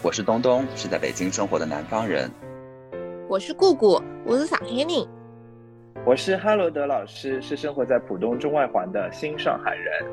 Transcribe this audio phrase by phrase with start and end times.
[0.00, 2.30] 我是东东，是在北京生活的南方人。
[3.28, 4.86] 我是姑姑，我是上海人。
[6.06, 10.06] 我是哈罗德老师，是生活在浦东中外环的新上海人。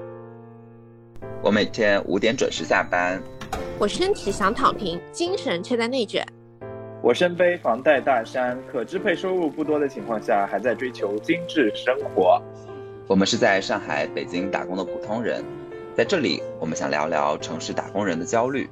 [1.44, 3.22] 我每天五点准时下班。
[3.78, 6.26] 我身体想躺平，精神却在内卷。
[7.04, 12.42] 我身背房贷大山，可支配收入不多的情况下，还在追求精致生活。
[13.06, 15.46] 我们是在上海、北京打工的普通人，
[15.96, 18.68] 在这里，我们想聊聊城市打工人的焦虑。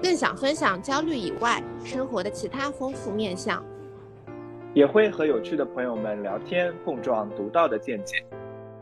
[0.00, 3.60] 更想分享焦虑以外生活的其他丰富面相，
[4.72, 8.24] 也会和有趣的朋友们聊天，碰撞独到的见解。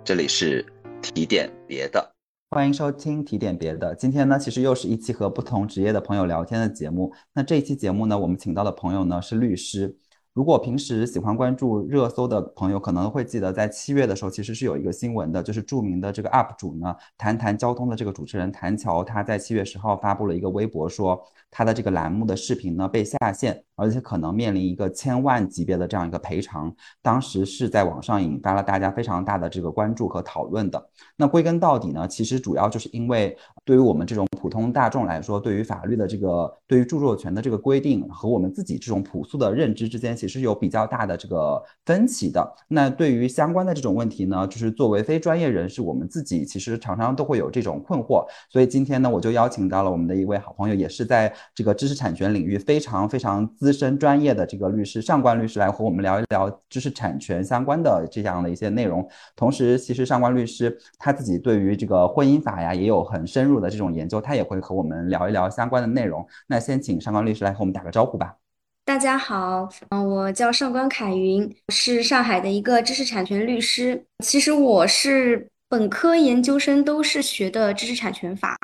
[0.05, 0.63] 这里是
[1.01, 2.15] 提点别的，
[2.51, 3.95] 欢迎收听提点别的。
[3.95, 7.11] 今天呢，其实又是一期和不同职业的朋友聊天的节目。
[7.33, 9.97] 那这一期节目呢，我们请到的朋友呢是律师。
[10.37, 21.19] 如果平时喜欢关注热搜的朋友，可能会记得在七月的时候，其实是有一个新闻的，就是著名的这个 UP 主呢，谈谈交通的这个主持人谭乔，他在七月十号发布了一个微博，说
[21.51, 23.63] 他的这个栏目的视频呢被下线。
[23.79, 30.83] 而且可能面临一个千万级别的这样一个赔偿，当时是在网上引发了大家非常大的这个关注和讨论的。
[31.15, 42.55] 那归根到底呢，其实主要就是因为对于我们这种普通大众来说，对于法律的这个对于著作权的这个规定和我们自己这种朴素的认知之间，其实有比较大的这个分歧的。
[42.69, 48.27] 那对于相关的这种问题呢，就是作为非专业人士，我们自己其实常常都会有这种困惑。
[48.51, 53.37] 所以今天呢，我就邀请到了我们的一位好朋友，也是在这个知识产权领域非常非常。
[53.57, 59.07] 资深专业的这个律师上官律师来和我们聊一聊知识产权相关的这样的一些内容。
[59.35, 66.27] 同时，其实上官律师他自己对于这个婚姻法呀也有很深入的这种研究，他也会和我们聊一聊相关的内容。
[66.47, 68.37] 那先请上官律师来和我们打个招呼吧。
[68.87, 74.07] 大家好，嗯，我叫上官凯云，是上海的一个知识产权律师。
[74.25, 78.57] 其实我是本科、研究生都是学的知识产权法。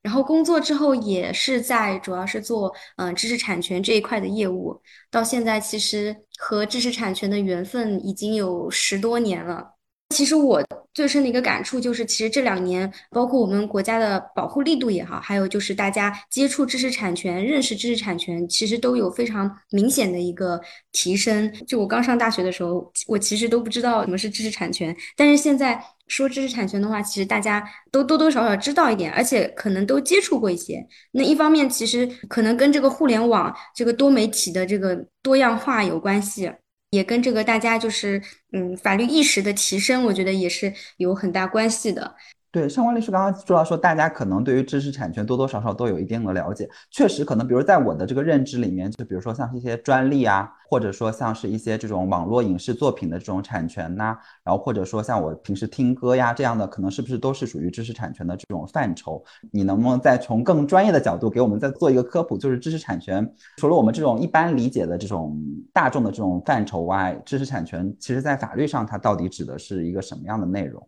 [0.00, 4.80] 然后工作之后也是在，主要是做嗯知识产权这一块的业务。
[5.10, 9.73] 到现在其实和知识产权的缘分已经有十多年了。
[10.14, 10.62] 其实我
[10.94, 20.60] 最深的一个感触就是，其实这两年，包括我们国家的保护力度也好，还有就是大家接触知识产权、认识知识产权，其实都有非常明显的一个
[20.92, 21.52] 提升。
[21.66, 30.86] 就我刚上大学的时候，我其实都不知道什么是知识产权，但是现在说知识产权的话，其实大家都多多少少知道一点，而且可能都接触过一些。
[31.10, 36.52] 那一方面，其实可能跟这个互联网、这个多媒体的这个多样化有关系。
[36.94, 38.22] 也跟这个大家就是
[38.52, 42.14] 嗯法律意识的提升，我觉得也是有很大关系的。
[42.54, 46.70] 对，上官律师刚刚说到说，大家可能对于知识产权多多少少都有一定的了解。
[46.88, 59.20] 确实，可能比如在我的这个认知里面，就比如说像一些专利啊，或者说像是一些这种网络影视作品的这种产权呐，然后或者说像我平时听歌呀这样的，可能是不是都是属于知识产权的这种范畴？
[59.50, 62.38] 你能不能再从更专业的角度给我们再做一个科普？
[62.38, 65.36] 就是知识产权除了我们这种一般理解的这种
[65.72, 70.80] 大众的这种范畴外，知识产权其实在法律上它到底指的是一个什么样的内容？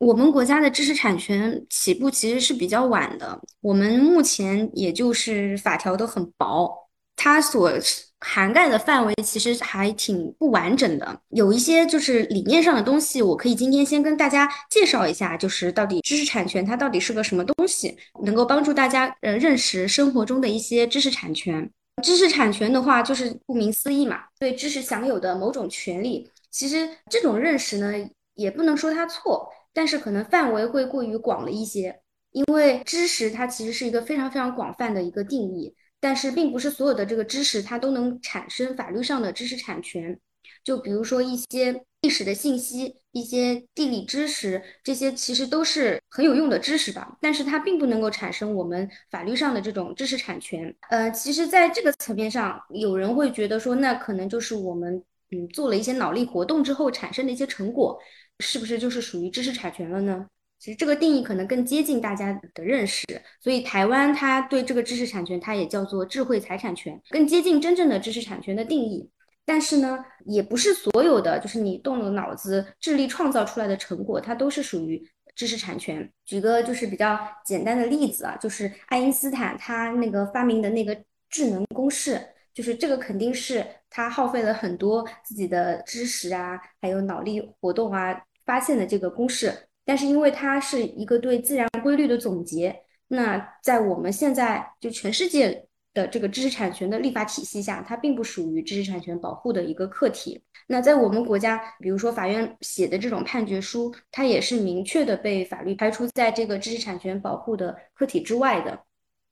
[0.00, 6.74] 我们国家的知识产权起步其实是比较晚的，我们目前也就是法条都很薄，
[7.16, 7.70] 它所
[8.18, 11.20] 涵盖的范围其实还挺不完整的。
[11.28, 17.94] 有一些就是理念上的东西，我可以今天先跟大家介绍一下，就是到底知识产权它到底是个什么东西，
[18.24, 21.70] 能够帮助大家呃认识生活中的一些知识产权。
[22.02, 26.26] 知识产权的话，就是顾名思义嘛，对知识享有的某种权利。
[26.50, 27.92] 其实这种认识呢，
[28.34, 29.46] 也不能说它错。
[29.72, 32.00] 但是可能范围会过于广了一些，
[32.32, 40.18] 因为知识它其实是一个非常非常广泛的一个定义，但是并不是所有的这个知识它都能产生法律上的知识产权。
[40.62, 50.74] 就比如说一些历史的信息、一些地理知识，这些其实都是很有用的知识吧，但是它并不能够产生我们法律上的这种知识产权。
[50.90, 57.98] 呃，其实在这个层面上，有人会觉得说，那可能就是我们嗯做了一些脑力活动之后产生的一些成果。
[58.40, 60.26] 是不是就是属于知识产权了呢？
[60.58, 63.06] 其实这个定义可能更接近大家的认识，
[63.40, 69.10] 所以台湾它对这个知识产权，它也叫做智慧财产权，更接近真正的知识产权的定义。
[69.46, 75.02] 但是呢，也不是所有的就是你动了脑子、智力创造出来的成果，它都是属于
[75.34, 76.08] 知识产权。
[76.26, 80.94] 举个就是比较简单的例子啊，就是爱因斯坦他那个发明的那个
[81.30, 82.20] 智能公式，
[82.52, 88.22] 就是这个肯定是他耗费了很多自己的知识啊，还有脑力活动啊。
[88.50, 100.42] 发现的这个公式，但是因为它是一个对自然规律的总结，那在我们现在就全世界的这个知识产权的立法体系下，它并不属于知识产权保护的一个课题。
[100.66, 108.80] 那在我们国家，比如说法院写的这种判决书，它也是明确的被法律排除在这个知识产权保护的课题之外的。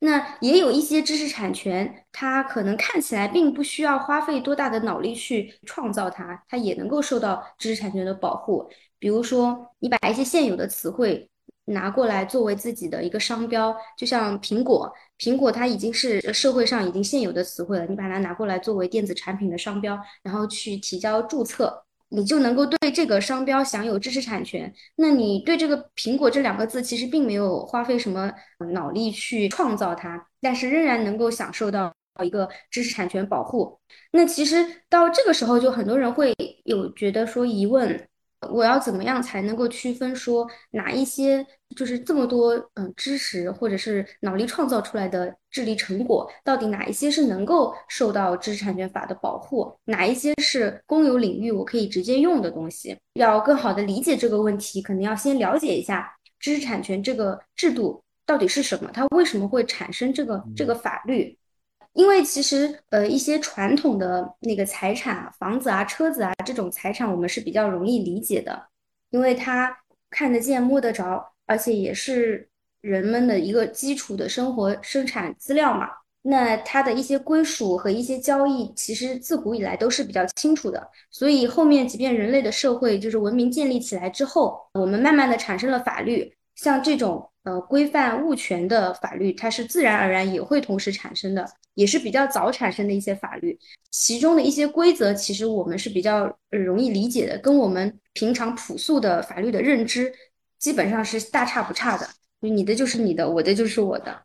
[0.01, 8.71] 那也有一些知识产权，它可能看起来并不需要花费多大的脑力去创造它，它也能够受到知识产权的保护。
[8.99, 11.29] 比如说，你把一些现有的词汇
[11.67, 21.85] 拿过来作为自己的一个商标，就像苹果，苹果它已经是社会上已经现有的词汇了，你把它拿过来作为电子产品的商标，然后去提交注册。
[22.11, 24.73] 你就能够对这个商标享有知识产权。
[24.97, 28.33] 那你对这个“苹果”这两个字其实并没有花费什么
[28.73, 31.93] 脑力去创造它，但是仍然能够享受到
[32.25, 33.79] 一个知识产权保护。
[34.13, 36.35] 那其实到这个时候，就很多人会
[36.65, 38.09] 有觉得说疑问。
[38.51, 41.45] 我要怎么样才能够区分说哪一些
[41.77, 52.97] 就是这么多嗯知识或者是脑力创造出来的智力成果，到底哪一些是能够受到知识产权法的保护，哪一些是公有领域我可以直接用的东西？
[53.15, 61.38] 要更好的理解这个问题，可能要先了解一下知识产权这个制度到底是什么，它为什么会产生这个这个法律？
[61.99, 68.69] 因为其实，呃，一些传统的那个财产，房子啊、车子啊这种财产，我们是比较容易理解的，
[69.11, 69.77] 因为它
[70.09, 72.49] 看得见、摸得着，而且也是
[72.81, 75.89] 人们的一个基础的生活生产资料嘛。
[76.23, 80.89] 那它的一些归属和一些交易，其实自古以来都是比较清楚的。
[81.11, 91.45] 所以后面，即便人类的社会就是文明建立起来之后，我们慢慢的产生了法律，像这种呃规范物权的法律，它是自然而然也会同时产生的。
[91.79, 93.57] 也是比较早产生的一些法律，
[93.93, 100.13] 其中的一些规则，其实我们是比较容易理解的，跟我们平常朴素的法律的认知
[100.59, 102.05] 基本上是大差不差的。
[102.43, 104.23] 就你的就是你的，我的就是我的。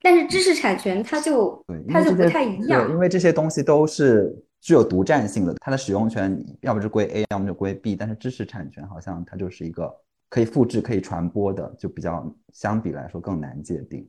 [0.00, 7.94] 但是知识产权它就它就不太一样，因为这些东西都是具有独占性的，它的使用权要么就归 A，要么就归 B。
[7.94, 9.94] 但是知识产权好像它就是一个
[10.30, 14.08] 可以复制、可以传播的，就比较相比来说更难界定。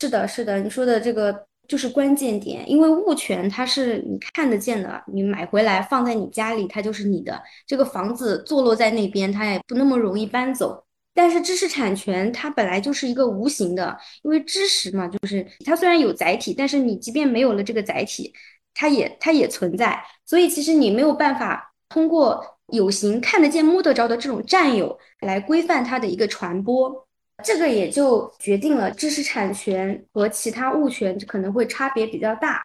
[0.00, 1.46] 是的，是的，你说的这个。
[1.68, 7.40] 就是关键点，因为物权它是你看得见的，你买回来放在你家里，它就是你的。
[7.66, 10.82] 这个房子坐落在那边，它也不那么容易搬走。
[11.12, 18.32] 但是知识产权它本来就是一个无形的，因为知识嘛，就是它虽然有载体，但是你即便没有了这个载体，
[18.72, 20.02] 它也它也存在。
[20.24, 22.42] 所以其实你没有办法通过
[22.72, 27.07] 有形看得见摸得着的这种占有来规范它的一个传播。
[27.44, 32.62] 这个也就决定了知识产权和其他物权可能会差别比较大。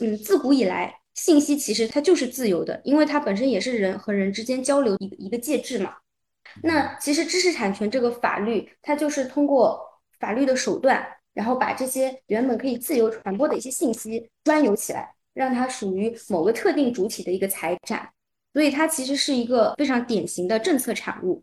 [0.00, 5.94] 嗯，自古以来，信息其实它就是自由的，因为它本身也是人和人之间交流一一个介质嘛。
[6.62, 9.80] 那其实知识产权这个法律，它就是通过
[10.18, 18.10] 法律的手段，然后把这些原本可以自由传播的一些信息专有起来，让它属于某个特定主体的一个财产。
[18.52, 21.42] 所以它其实是一个非常典型的政策产物。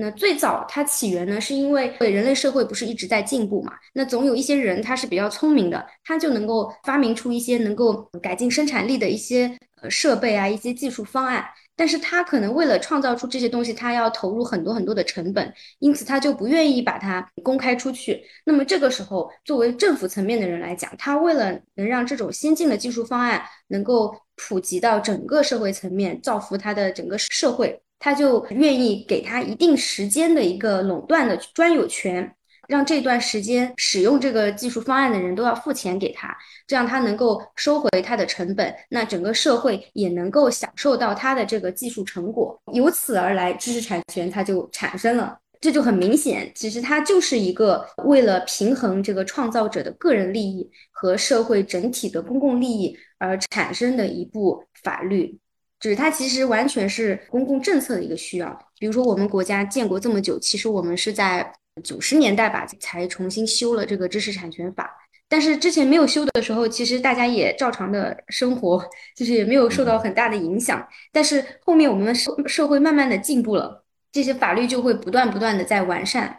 [0.00, 3.72] 那最早它起源呢，是因为人类社会不是一直在进步嘛？
[3.94, 11.44] 那总有一些人他是比较聪明的，他就能够发明出一些能够改进生产力的一些呃设备啊，一些技术方案。
[11.74, 18.20] 但是他可能为了创造出这些东西，他要投入很多很多的成本，因此他就不愿意把它公开出去。
[18.44, 27.80] 那么这个时候，作为政府层面的人来讲，他为了能让这种先进的技术方案能够普及到整个社会层面，造福他的整个社会。
[27.98, 32.34] 他就愿意给他一定时间的一个垄断的专有权，
[32.68, 36.36] 让这段时间使用这个技术方案的人都要付钱给他，
[36.66, 55.38] 这样他能够收回他的成本，那整个社会也能够享受到他的这个技术成果，由此而来，知识产权它就产生了，这就很明显，其实它就是一个为了平衡这个创造者的个人利益和社会整体的公共利益而产生的一部法律。
[55.80, 58.58] 就是它其实完全是公共政策的一个需要。
[58.78, 61.52] 比如说，我们国家建国这么久，其实我们是在
[61.84, 64.90] 九十年代吧才重新修了这个知识产权法。
[65.28, 68.82] 但是之前没有修的时候，其实大家也照常的生活，
[69.14, 70.84] 就是也没有受到很大的影响。
[71.12, 76.34] 但是后面我们社社会慢慢的进步了，这些法律就会不断不断的在完善。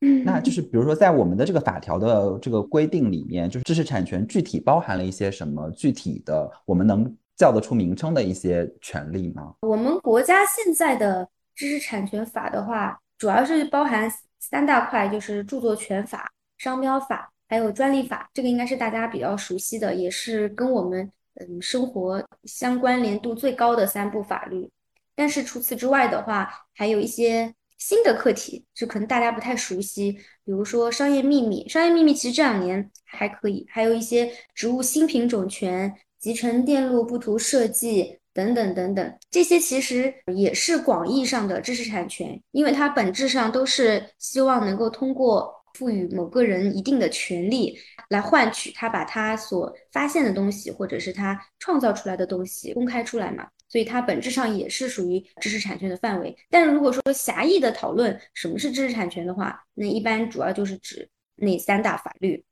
[0.00, 7.14] 嗯，那就是比如说在我们的这个法条的这个规定里面，就是知识产权具体包含了一些什么具体的，我们能。
[7.40, 9.54] 叫得出名称的一些权利吗？
[9.62, 18.28] 我们国家现在的知识产权法的话，主要是包含三大块，就是著作权法、商标法，还有专利法。
[18.34, 24.70] 这个应该是大家比较熟悉的，也是跟我们嗯生活相关联度最高的三部法律。
[25.14, 30.12] 但是除此之外的话，还有一些新的课题，就可能大家不太熟悉，
[30.44, 31.66] 比如说商业秘密。
[31.70, 35.94] 商业秘密其实这两年还可以，还有一些植物新品种权。
[36.20, 47.76] 集成电路布图设计等等等等，这些其实也是广义上的知识产权，因为它本质上都是希望能够通过赋予某个人一定的权利，
[48.10, 53.48] 来换取他把他所发现的东西，或者是他创造出来的东西公开出来嘛。
[53.68, 56.36] 所以它本质上也是属于知识产权的范围。
[56.50, 62.44] 但是如果说狭义的讨论什么是知识产权的话，那一般主要就是指那三大法律，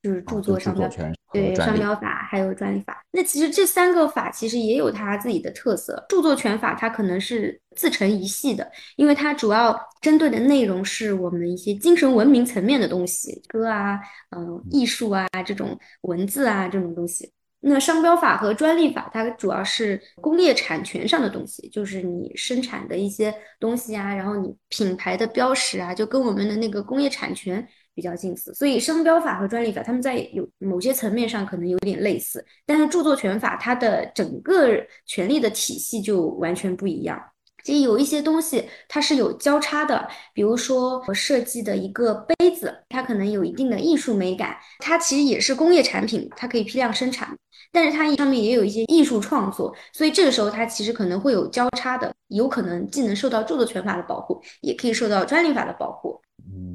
[0.00, 3.02] 就是著作、商标权、对商标法还有专利法。
[3.10, 6.04] 那其实这三个法其实也有它自己的特色。
[6.08, 13.98] 著作权法它可能是自成一系的，因为它主要针对的内容是我们一些精神文明层面的东西，歌啊、
[14.36, 17.32] 嗯、艺术啊这种文字啊这种东西。
[17.64, 28.52] 那商标法和专利法，它主要是工业产权上的东西，就是你生产的一些东西啊，然后你品牌的标识啊，就跟我们的那个工业产权比较近似。
[28.54, 34.68] 所以商标法和专利法，他们在有某些层面上可能有点类似，但是著作权法它的整个
[35.06, 37.20] 权利的体系就完全不一样。
[37.64, 47.36] 其实有一些东西它是有交叉的，比如说我设计的一个杯子，它可能有一定的艺术美感，它其实也是工业产品，它可以批量生产。
[47.70, 56.20] 但是它上面也有一些艺术创作，所以这个时候它其实可能会有交叉的，有可能既能受到著作权法的保护，也可以受到专利法的保护。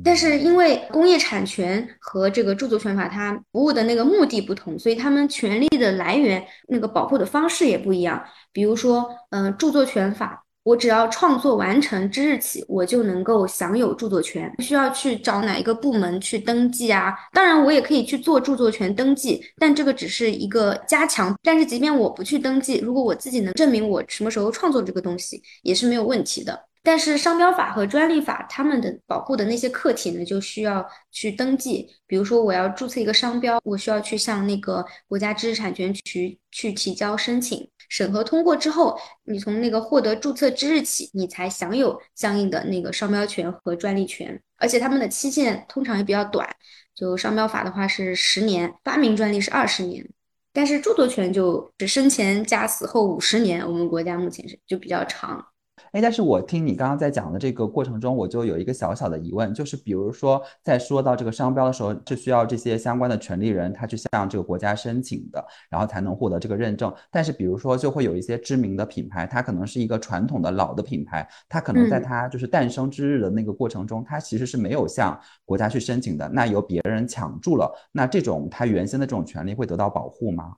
[0.03, 8.23] 但是因为工业产权和这个著作权法它服务的那个目的不同，所以他们权利的来源那个保护的方式也不一样。
[8.51, 10.43] 比如说，嗯，著作权法。
[10.63, 17.15] 我只要创作完成之日起，我就能够享有著作权，不需要去找哪一个部门去登记啊。
[17.31, 21.33] 当然，我也可以去做著作权登记，但这个只是一个加强。
[21.41, 26.66] 但是，即便我不去登记，如果我自己能证明我什么时候创作这个东西，也是没有问题的。
[26.87, 31.85] 但是，商标法和专利法他们的保护的那些客体呢，就需要去登记。
[32.05, 37.69] 比如说，我要注册一个商标，我需要去向那个国家知识产权局去提交申请。
[37.89, 46.47] 审核通过之后，你从那个获得注册之日起，你才享有相应的那个商标权和专利权，而且他们的期限通常也比较短。
[46.95, 50.07] 就商标法的话是十年，发明专利是二十年，
[50.53, 55.47] 但是著作权就是生前加死后五十年，我们国家目前是就比较长。
[55.91, 66.93] 哎，但是我听你刚刚在讲的这个过程中，我就有一个小小的疑问，就是比如说在说到这个商标的时候，是需要这些相关的权利人他去向这个国家申请的，然后才能获得这个认证。
[67.11, 80.55] 但是比如说就会有一些知名的品牌，它可能是一个传统的老的品牌，它可能在它就是诞生之日的那个过程中，它其实是没有向国家去申请的，那由别人抢注了，那这种它原先的这种权利会得到保护吗？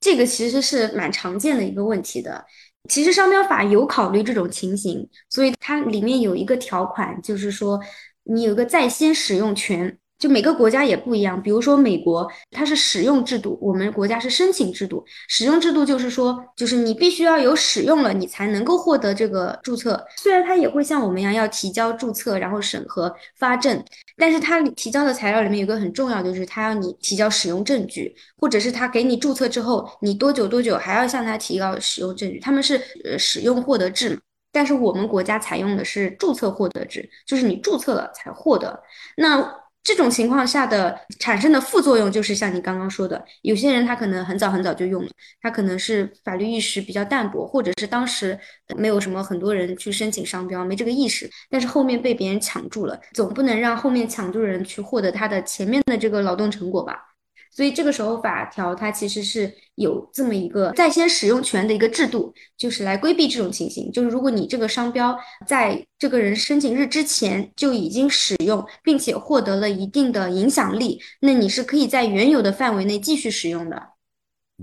[0.00, 2.42] 这个其实是蛮常见的一个问题的。
[2.88, 7.80] 其实商标法有考虑这种情形，所以它里面有一个条款，就是说
[8.24, 9.98] 你有个在先使用权。
[10.20, 15.02] 就每个国家也不一样，比如说美国，它是使用制度，我们国家是申请制度。
[15.26, 20.00] 使用制度就是说，就是你必须要有使用了，你才能够获得这个注册。
[20.18, 23.82] 虽然它也会像我们一样要提交注册，然后审核发证，
[24.18, 32.38] 但是它提交的材料里面有个很重要，就是它要你提交使用证据，或者是他给你注册之后，你多久多久还要向他提交使用证据。
[32.38, 34.20] 他们是呃使用获得制嘛，
[34.52, 38.78] 但是我们国家采用的是注册获得制，就是你注册了才获得。
[39.16, 39.40] 那
[39.82, 45.08] 这种情况下的产生的副作用，就是像你刚刚说的，有些人他可能很早很早就用了，
[45.40, 48.38] 他可能是法律意识比较淡薄，或者是当时
[48.76, 57.09] 没有什么很多人去申请商标，没这个意识，但是后面被别人抢注了，总不能让后面抢注人去获得他的前面的这个劳动成果吧。
[57.50, 63.90] 所以这个时候法条它其实是有这么一个在先使用权的一个制度，就是来规避这种情形。
[63.90, 73.82] 就是如果你这个商标在这个人申请日之前就已经使用，并且获得了一定的影响力，那你是可以在原有的范围内继续使用的。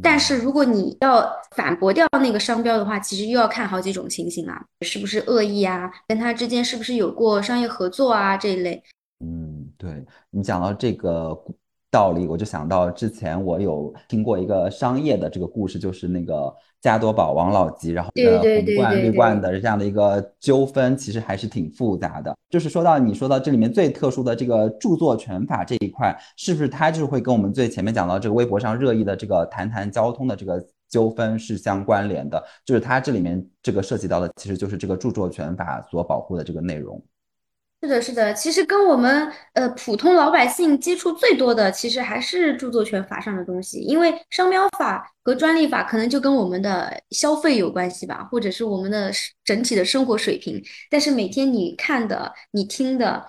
[0.01, 8.81] 但是如果你要反驳掉那个商标的话，其实又要看好几种情形啊，是不是恶意啊，跟他之间是不是有过商业合作啊这一类。
[9.19, 11.37] 嗯，对你讲到这个。
[11.89, 22.35] 道理，我就想到之前我有听过一个商业的这个故事，就是那个加多宝王老吉，然后的红罐绿罐的这样的一个纠纷，其实还是挺复杂的。
[22.49, 32.41] 就是说到你说到这里面最特殊的这个著作权法这一块，是不是它就是会跟我们最前面讲到这个微博上热议的这个谈谈交通的这个纠纷是相关联的？
[32.65, 37.01] 就是它这里面这个涉及到的，其实就是这个著作权法所保护的这个内容。
[37.79, 43.79] 是的，是的，其实跟我们呃普通老百姓接触最多的，其实还是著作权法上的东西。
[43.79, 49.11] 因为商标法和专利法可能就跟我们的消费有关系吧，或者是我们的
[49.45, 50.61] 整体的生活水平。
[50.89, 53.23] 但是每天你看的、你听的，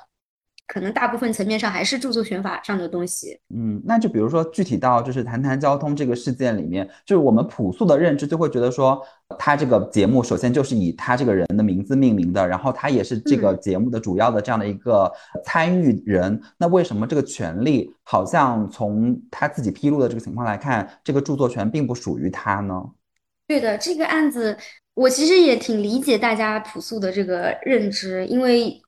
[0.68, 3.40] 可能大部分层面上还是著作权法上的东西。
[3.52, 9.02] 嗯，那就比如说具体到就是谈谈交通这个事件里面，就是我们朴素的认知就会觉得说，
[9.38, 15.10] 他这个节目首先就是以他这个人的名字命名的，然后他也是这个节目的主要的这样的一个
[15.42, 16.38] 参与人。
[16.58, 22.74] 那为什么这个权利好像从他自己披露的这个情况来看，这个著作权并不属于他呢？
[23.46, 24.54] 对的，这个案子
[24.92, 28.78] 我其实也挺理解大家朴素的这个认知，因为。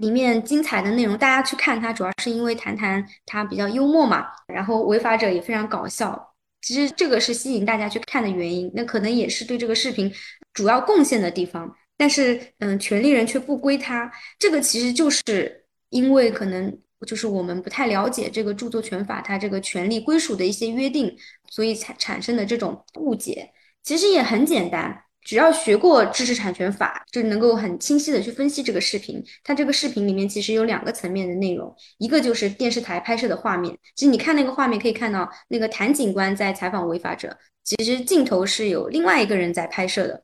[0.00, 6.34] 里面精彩的内容，大家去看它，主要是因为谈谈它比较幽默嘛，然后违法者也非常搞笑。
[6.62, 10.12] 其实这个是吸引大家去看的原因，那可能也是对这个视频
[10.54, 11.74] 主要贡献的地方。
[11.96, 21.14] 但是，嗯，权利人却不归他，这个其实就是因为可能就是我们不太了解这个著作权法它这个权利归属的一些约定，
[21.50, 23.50] 所以才产生的这种误解。
[23.82, 25.04] 其实也很简单。
[25.22, 29.22] 只要学过知识产权法，就能够很清晰的去分析这个视频。
[29.44, 33.76] 它这个视频里面其实有两个层面的内容，一个就是电视台拍摄的画面。
[33.94, 40.22] 其实你看那个画面，可以看到那个谭警官在采访违法者，其实镜头是有另外一个人在拍摄的，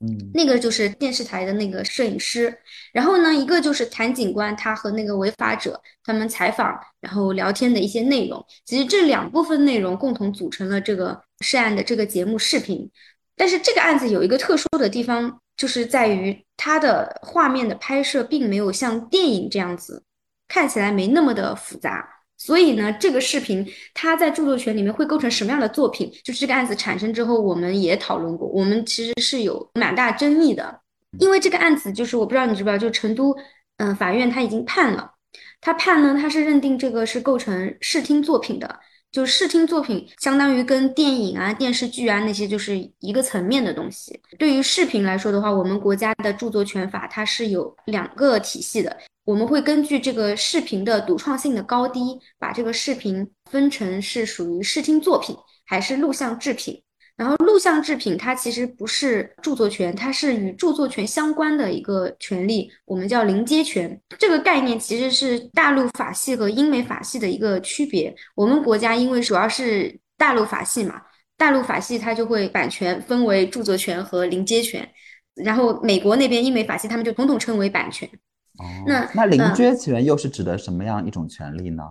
[0.00, 2.54] 嗯，那个就是电视台的那个摄影师。
[2.92, 8.44] 然后呢，一个就是谭警官他和那个违法者他们采访然后聊天的一些内容。
[8.66, 12.90] 其实这两部分内容共同组成了这个涉案的这个节目视频。
[13.36, 20.02] 但是这个案子有一个特殊的地方，就是在于它的画面的拍摄并没有像电影这样子，
[20.48, 22.08] 看起来没那么的复杂。
[22.36, 26.12] 所以呢，这个视频它在著作权里面会构成什么样的作品？
[26.22, 30.80] 就是这个案子产生之后，我们也讨论过，我们其实是有蛮大争议的。
[31.20, 33.34] 因为这个案子就是我不知道你知不知道，就成都
[33.78, 35.12] 嗯法院他已经判了，
[35.60, 38.80] 他判呢他是认定这个是构成视听作品的。
[39.14, 44.20] 就视听作品，相当于跟电影啊、电视剧啊那些就是一个层面的东西。
[44.40, 56.82] 对于视频来说的话，我们国家的著作权法它是有两个体系的，我们会根据这个视频的独创性的高低，把这个视频分成是属于视听作品还是录像制品。
[57.16, 64.00] 然后录像制品它其实不是著作权，它是与著作权相关的一个权利，我们叫临接权。
[64.18, 68.12] 这个概念其实是大陆法系和英美法系的一个区别。
[68.34, 71.00] 我们国家因为主要是大陆法系嘛，
[71.36, 74.88] 大陆法系它就会版权分为著作权和临接权，
[75.36, 78.08] 然后美国那边英美法系他们就统统称为版权。
[78.58, 81.82] 哦，那那临接权又是指的什么样一种权利呢？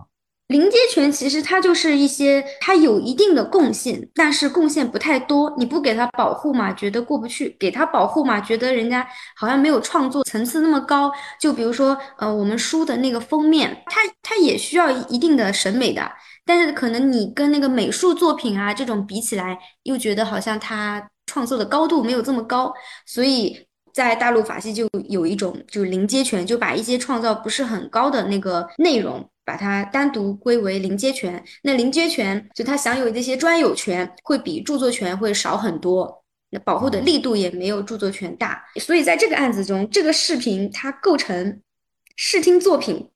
[0.53, 5.51] 临接权其实它就是一些它有一定的贡献，但是贡献不太多。
[5.57, 9.03] 你不给它保护嘛，觉得过不去；给它保护嘛，觉得人家
[9.35, 11.11] 好像没有创作层次那么高。
[11.41, 16.07] 就比如说，呃，我们书的那个封面，它它也需要一定的审美的，
[16.45, 22.71] 但是可能你跟那个美术作品啊这种比起来，又觉得好像它创作的高度没有这么高。
[23.07, 23.57] 所以
[23.91, 29.27] 在大陆法系就有一种就是临接权，就把一些创造不是很高的那个内容。
[29.45, 38.63] 把它单独归为临接权，那临接权就它享有这些专有权，会比著作权会少很多，那保护的力度也没有著作权大。
[38.79, 41.61] 所以在这个案子中，这个视频它构成
[42.15, 43.09] 视听作品，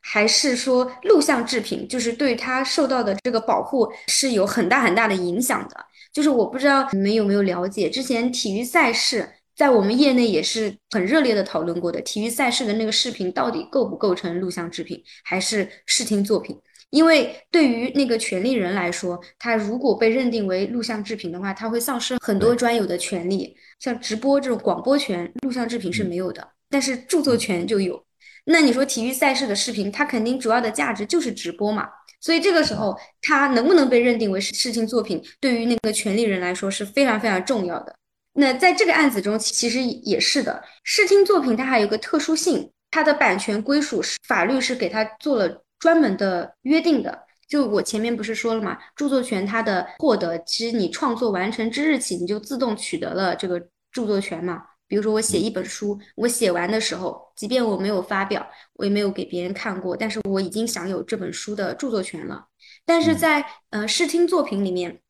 [0.00, 5.86] 还是说录像制品，就是对它受到的这个保护是有很大很大的影响的。
[6.12, 9.28] 就是我不知道你们有没有了解，之前体育赛事。
[9.60, 16.58] 在我们业内也是很热烈的讨论过的，体育赛事的那个视频到底构不构成录像制品，还是视听作品？
[16.88, 28.02] 因为对于那个权利人来说，他如果被认定为录像制品的话，他会丧失很多专有的权利，像直播这种广播权，录像制品是没有的，但是著作权就有。
[28.46, 31.86] 那你说体育赛事的视频，它肯定主要的价值就是直播嘛，
[32.18, 37.94] 所以这个时候它能不能被认定为视听作品，对于那个权利人来说是非常非常重要的。
[38.40, 40.64] 那在这个案子中，其实也是的。
[40.82, 47.26] 视听作品它还有个特殊性，它的版权归属是法律是给它做了专门的约定的。
[47.46, 53.60] 就我前面不是说了嘛，著作权它的获得，其实你创作完成之日起，你就自动取得了这个
[53.92, 54.62] 著作权嘛。
[54.88, 62.46] 比如说我写一本书，我写完的时候，即便我没有发表，我也没有给别人看过，但是我已经享有这本书的著作权了。
[62.86, 65.00] 但是在呃视听作品里面。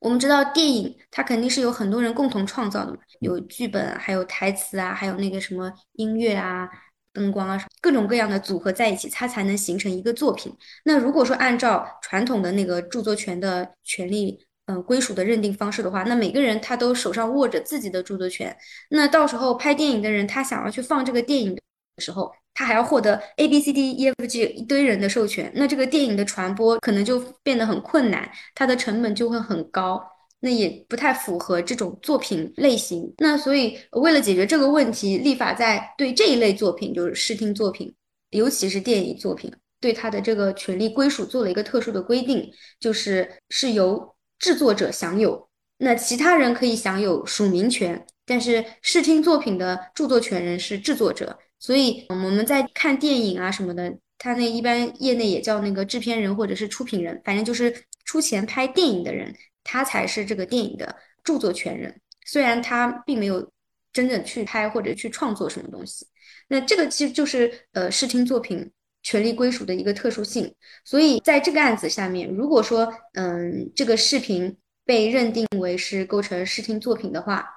[0.00, 6.68] 我们知道电影它肯定是有很多人共同创造的嘛，有剧本，还有台词啊，还有那个什么音乐啊、
[7.12, 10.54] 灯光啊，各种各样的组合在一起，它才能形成一个作品。
[10.84, 18.56] 那如果说按照传统的那个著作权的权利，嗯，归属的认定方式的话，那每个人他都手上握着自己的著作权，
[18.90, 21.62] 那到时候拍电影的人他想要去放这个电影的
[21.98, 22.32] 时候。
[22.58, 30.02] 他还要获得 A B C D E F G 一堆人的授权，那这个电影的传播可能就变得很困难，它的成本就会很高，
[30.40, 33.12] 那也不太符合这种作品类型。
[33.18, 37.94] 那所以为了解决这个问题，立法在对这一类作品，就是视听作品
[38.30, 51.38] 尤其是电影作品，对它的这个权利归属做了一个特殊的规定，就是是由制作者享有，那其他人可以享有署名权，但是视听作品的著作权人是制作者。
[51.58, 62.00] 所以我们在看电影啊什么的，他那一般业内也叫那个制片人或者是出品人，反正就是出钱拍电影的人，他才是这个电影的著作权人。
[62.26, 63.50] 虽然他并没有
[63.92, 66.06] 真正去拍或者去创作什么东西，
[66.48, 68.70] 那这个其实就是呃视听作品
[69.02, 70.54] 权利归属的一个特殊性。
[70.84, 77.48] 所以在这个案子下面，如果说嗯这个视频被认定为是构成视听作品的话，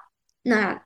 [0.42, 0.84] 那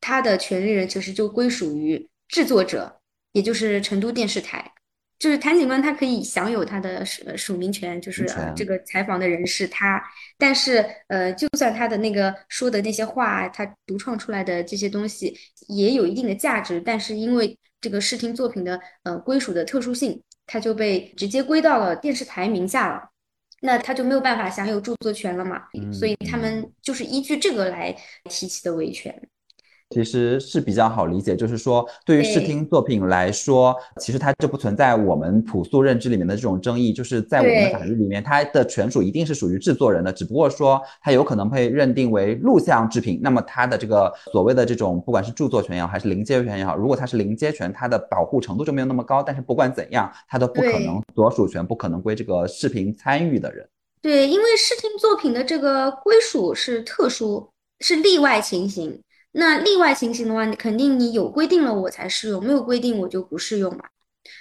[0.00, 3.00] 他的权利人其实就归属于制作者，
[3.32, 4.72] 也就是成都电视台。
[5.16, 10.02] 就是谭警官，他可以享有他的署署名权，就是这个采访的人是他。
[10.36, 15.34] 但是，呃，就算他的那个说的那些话，他独创出来的这些东西
[15.68, 23.08] 也有一定的价值，但是因为这个视听作品的呃归属的特殊性，他就被直接归到了电视台名下了，
[23.62, 25.62] 那他就没有办法享有著作权了嘛？
[25.92, 27.96] 所以他们就是依据这个来
[28.28, 29.28] 提起的维权。
[29.90, 53.64] 其实是比较好理解，就是说，对于视听作品来说，其实它就不存在我们朴素认知里面的这种争议，就是在我们的法律里面，它的权属一定是属于制作人的，只不过说它有可能被认定为录像制品，那么它的这个所谓的这种不管是著作权也好，还是临接权也好，如果它是临接权，它的保护程度就没有那么高，但是不管怎样，它都不可能所属权不可能归这个视频参与的人。
[54.02, 57.48] 对，因为视听作品的这个归属是特殊，
[57.80, 59.00] 是例外情形。
[59.36, 63.84] 那例外情形的话，你肯定你有规定了我才适用，没有规定我就不适用嘛。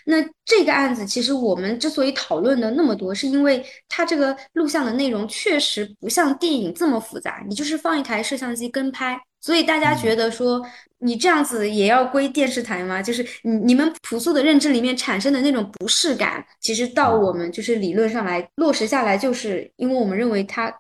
[0.06, 10.64] 那这个案子其实我们之所以讨论的那么多，是因为它这个录像的内容确实不像电影这么复杂，你就是放一台摄像机跟拍，所以大家觉得说
[11.00, 13.02] 你这样子也要归电视台吗？
[13.02, 20.72] 就是你你们朴素的认知里面产生的那种不适感，其实到我们就是理论上来落实下来，就是因为我们认为它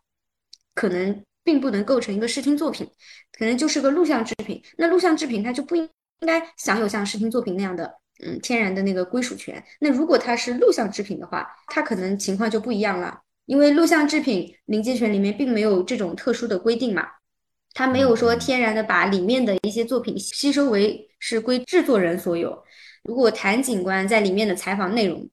[0.75, 1.23] 可能。
[1.43, 2.89] 并不能构成一个视听作品，
[3.37, 4.61] 可能就是个录像制品。
[4.77, 5.83] 那录像制品它就不应
[6.21, 9.61] 应该享有像视听作品那样的嗯天然的那个归属权。
[9.79, 17.05] 那如果它是录像制品的话，它可能情况就不一样了，因为录像制品临界权里面并没有这种特殊的规定嘛，
[17.73, 22.63] 它没有说天然的把里面的一些作品吸收为是归制作人所有。
[23.03, 25.29] 如果谭警官在里面的采访内容，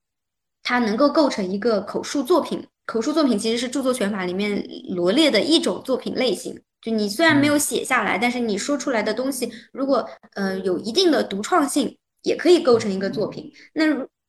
[0.63, 2.67] 它能够构成一个口述作品。
[2.91, 6.61] 口述作品其实是著作权法里面罗列的一种作品类型。
[6.83, 13.53] 就你虽然没有写下来，但是你说出来的东西，如果呃有一定的独创性，也可以构成一个作品。
[13.75, 13.85] 那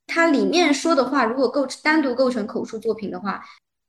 [0.06, 3.44] 它里面说的话，如果构单独构成口述作品的话，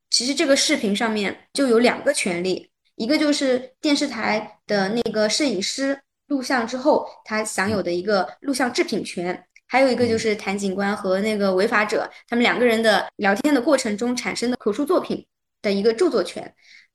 [0.08, 9.44] 其实这个视频上面就有两个权利，一个就是电视台的那个摄影师录像之后，他享有的一个录像制品权。
[9.72, 15.26] 还有一个就是谭警官和那个违法者他们两个人的聊天的过程中产生的口述作品
[15.62, 16.54] 的一个著作权。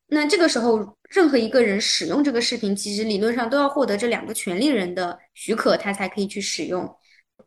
[0.10, 6.88] 那这个时候，任何一个人使用这个视频，其实理论上都要获得这两个权利人的许可，他才可以去使用。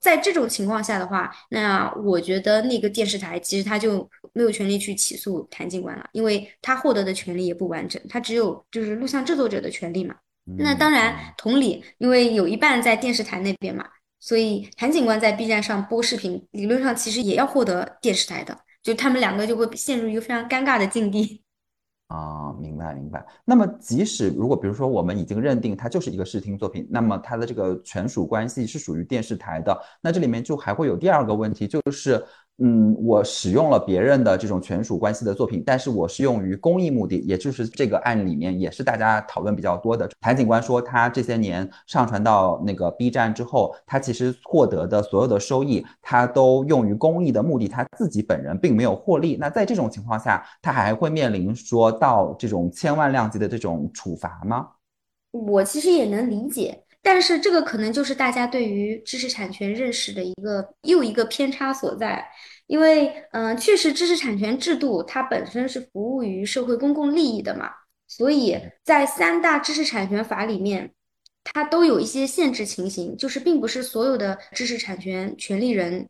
[0.01, 10.17] 在这种情况下的话，那我觉得那个电视台其实他就没有权利去起诉谭警官了，因为他获得的权利也不完整，他只有就是录像制作者的权利嘛。
[10.59, 13.87] 那当然，同理，因为有一半在电视台那边嘛。
[14.21, 21.43] 所以谭警官在 B 站上播视频，理论上其实也要获得电视台的，就他们两个就会陷入一个非常尴尬的境地。
[22.09, 23.25] 啊，明白明白。
[23.45, 32.25] 那么即使如果比如说我们已经认定它就是一个视听作品，那么它的这个权属关系是属于电视台的，那这里面就还会有第二个问题，就是。
[32.63, 40.07] 嗯，我使用了别人的这种权属关系的作品，但是我是用于公益目的，也就是这个案里面也是大家讨论比较多的。
[40.21, 49.39] 谭警官说，他这些年上传到那个 B 站之后，他其实获得的所有的收益，他都用于公益的目的，他自己本人并没有获利。
[49.41, 54.69] 那在这种情况下，他还会面临说到这种千万量级的这种处罚吗？
[55.31, 62.27] 我其实也能理解，但是这个可能就是大家对于知识产权认识的一个又一个偏差所在。
[62.67, 67.69] 因为，嗯，确实，知识产权制度它本身是服务于社会公共利益的嘛，
[68.07, 70.93] 所以在三大知识产权法里面，
[71.43, 76.07] 它都有一些限制情形，就是并不是所有的知识产权权利人，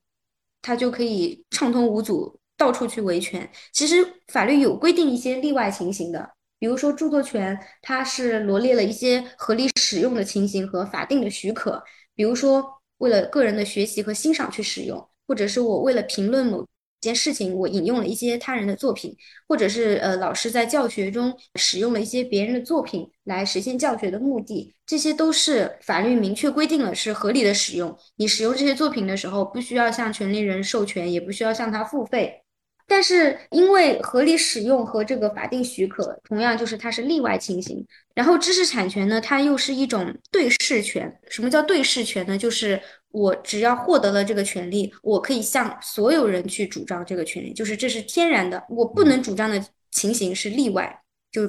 [0.61, 3.50] 他就可以畅通无阻到处去维权。
[3.72, 11.83] 其实法律有规定一些例外情形的，比如说著作权，它是罗列了一些合理使用的情形和法定的许可，
[12.14, 12.64] 比如说
[12.99, 15.09] 为了个人的学习和欣赏去使用。
[15.27, 16.66] 或者是我为了评论某
[17.01, 27.96] 件事情，我引用了一些他人的作品，或者是呃老师在教学中使用了一些别人的作品来实现教学的目的，这些都是法律明确规定了是合理的使用。
[28.16, 32.42] 你使用这些作品的时候，不需要向权利人授权，也不需要向他付费。
[32.90, 37.87] 但是因为合理使用和这个法定许可，同样就是它是例外情形。
[38.14, 41.20] 然后知识产权呢，它又是一种对事权。
[41.29, 42.37] 什么叫对事权呢？
[42.37, 48.61] 就是我只要获得了这个权利，我可以向所有人去主张这个权利，就是这是天然的。
[48.68, 51.00] 我不能主张的情形是例外。
[51.33, 51.49] 就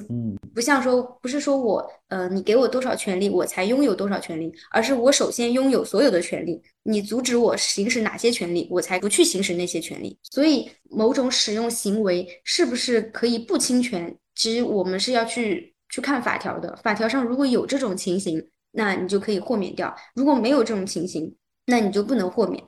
[0.54, 10.16] 不像说，不是说我，呃，你给我多少权利，我才拥有多少权利，而是我首先拥有所有的权利，你阻止我行使哪些权利，我才不去行使那些权利。
[10.22, 16.76] 所以，某种使用行为是不是可以不侵权，其实我们是要去去看法条的。
[16.84, 22.64] 法条上如果有这种情形，那你就可以豁免掉；如果没有这种情形，那你就不能豁免。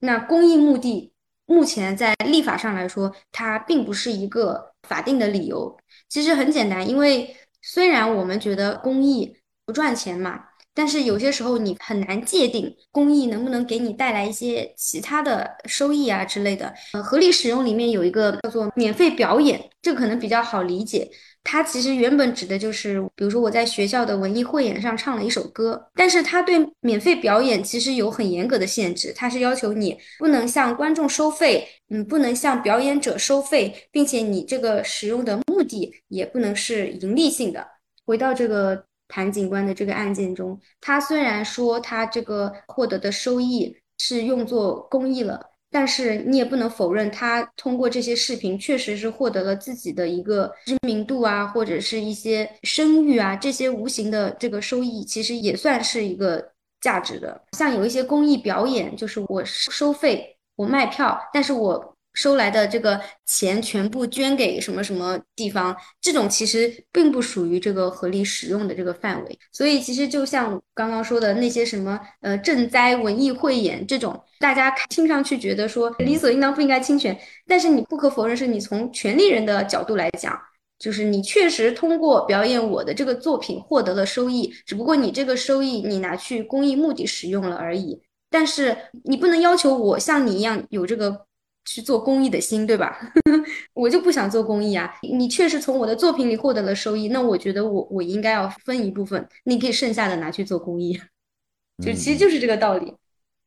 [0.00, 1.12] 那公益目的
[1.48, 5.74] 目前在立法上来说，它并不是一个法定的理由。
[6.06, 9.34] 其实很简单，因为虽然我们觉得公益
[9.64, 10.47] 不赚钱嘛，
[10.78, 16.72] 但是有些时候你很难界定公益能不能给你带来一些其他的收益啊之类的。
[16.92, 21.10] 呃，合理使用里面有一个叫做免费表演，这可能比较好理解。
[21.42, 37.66] 它其实原本指的就是，比如说我在学校的文艺汇演上唱了一首歌，但是它对免费表演其实有很严格的限制，它是要求你不能向观众收费，嗯，不能向表演者收费，并且你这个使用的目的也不能是盈利性的。
[38.04, 45.40] 回到这个谭警官的这个案件中，他虽然说他这个获得的收益是用作公益了。
[45.70, 57.38] 但是你也不能否认，他通过这些视频确实是获得了自己的一个知名度啊，或者是一些声誉啊，这些无形的这个收益，其实也算是一个价值的。
[57.52, 61.94] 像有一些公益表演，就是我收费，我卖票，但是我。
[62.14, 65.76] 收来的这个钱全部捐给什么什么地方？
[66.00, 69.38] 这种其实并不属于这个合理使用的这个范围。
[69.52, 77.16] 所以其实就像刚刚说的那些什么呃赈灾、文艺汇演这种，大家听上去觉得说理所应当不应该侵权，
[77.46, 80.36] 但是你不可否认是你从权利人的角度来讲，
[80.76, 88.02] 就是你确实通过表演我的这个作品获得了收益，只不过你这个收益你拿去公益目的使用了而已。
[88.28, 91.27] 但是你不能要求我像你一样有这个。
[91.68, 92.98] 去做公益的心，对吧？
[93.74, 94.92] 我就不想做公益啊！
[95.02, 100.98] 你确实从我的作品里获得了收益，那我觉得我我应该要分一部分，你可以剩下的拿去做公益，
[101.84, 102.94] 就其实就是这个道理。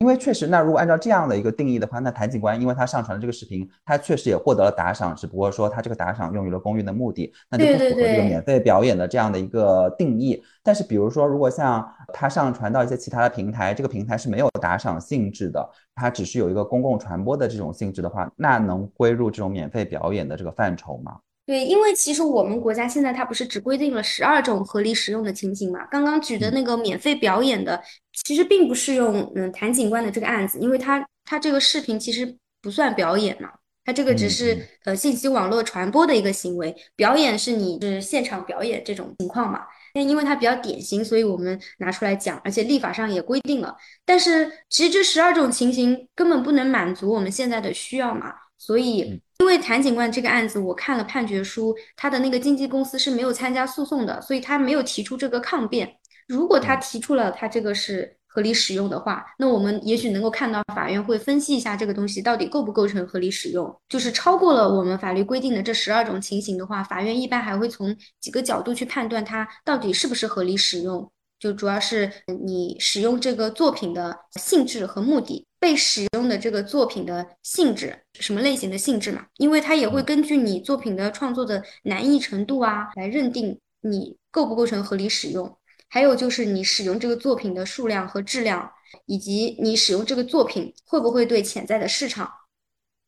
[0.02, 10.42] 因为确实，那如果按照这样的一个定义的话，那谭警官因为他上传了这个视频，他确实也获得了打赏，只不过说他这个打赏用于了公益的目的，那就不符合这个免费表演的这样的一个定义。
[10.64, 21.18] 但是，比如说，如果像他上传到一些其他的平台，这个平台是没有打赏性质的，它只是有一个公共传播的这种性质的话，那能归入这种免费表演的这个范畴吗？
[21.46, 25.86] 对，因为其实我们国家现在它不是只规定了十二种合理使用的情形嘛？
[25.92, 27.80] 刚刚举的那个免费表演的。
[28.24, 33.50] 其实并不适用，嗯，谭警官的这个案子，因为他他这个视频其实不算表演嘛，
[33.84, 39.62] 他这个只是呃信息网络传播的一个行为，表演是你是现场表演这种情况嘛。
[39.94, 43.76] 但因为它比较典型，所以我们拿出来讲，而且立法上也规定了。
[44.06, 55.98] 但是其实这十二种情形根本不能满足我们现在的需要嘛，所以因为谭警官这个案子，我看了判决书，他的那个经纪公司是没有参加诉讼的，所以他没有提出这个抗辩。
[56.28, 63.76] 如果他提出了他这个是合理使用的话，那我们也许能够看到法院会分析一下这个东西到底构不构成合理使用。
[63.90, 71.12] 就是超过了我们法律规定的这十二种情形的话，法院一般还会从几个角度去判断它到底是不是合理使用。
[71.38, 72.10] 就主要是
[72.46, 79.26] 你使用这个作品的性质和目的，被使用的这个作品的性质，什么类型的性质嘛？
[79.38, 85.58] 因为它也会根据你作品的创作的难易程度啊，来认定你构不构成合理使用。
[85.94, 88.72] 还有就是你使用这个作品的数量和质量，
[89.08, 92.32] 以及你使用这个作品会不会对潜在的市场，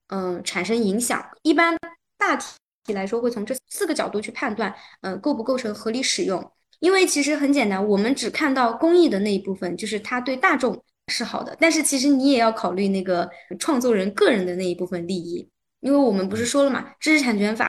[0.09, 1.25] 嗯，产生影响。
[1.43, 1.77] 一般
[2.17, 6.51] 大体来说会从这四个角度去判断，嗯，构不构成合理使用。
[6.81, 11.55] 因为其实很简单，我们只看到公益的那一部分，就是它对大众是好的。
[11.57, 17.65] 但是其实你也要考虑那个创作人个人的那一部分利益，因为我们不是说了嘛，知识产权法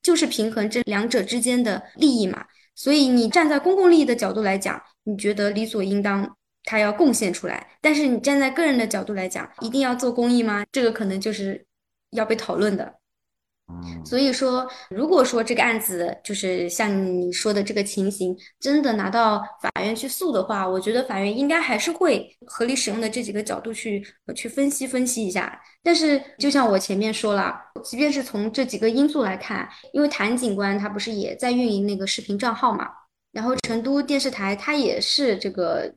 [0.00, 2.46] 就是平衡这两者之间的利益嘛。
[2.76, 7.66] 所以你站在公共利益的角度来讲，你觉得理所应当他要贡献出来。
[7.80, 10.64] 但是你站在个人的角度来讲，一定要做公益吗？
[10.70, 11.66] 这个可能就是
[12.10, 12.94] 要被讨论的。
[14.04, 25.60] 所以说，如果说这个案子就是像你说的这个情形，真的拿到法院去诉的话，我觉得法院应该还是会合理使用的这几个角度去去分析分析一下。
[25.82, 32.88] 但是，就像我前面说了，即便是从这几个因素来看，因为谭警官他不是也在运营那个视频账号嘛，
[33.32, 35.92] 然后成都电视台他也是这个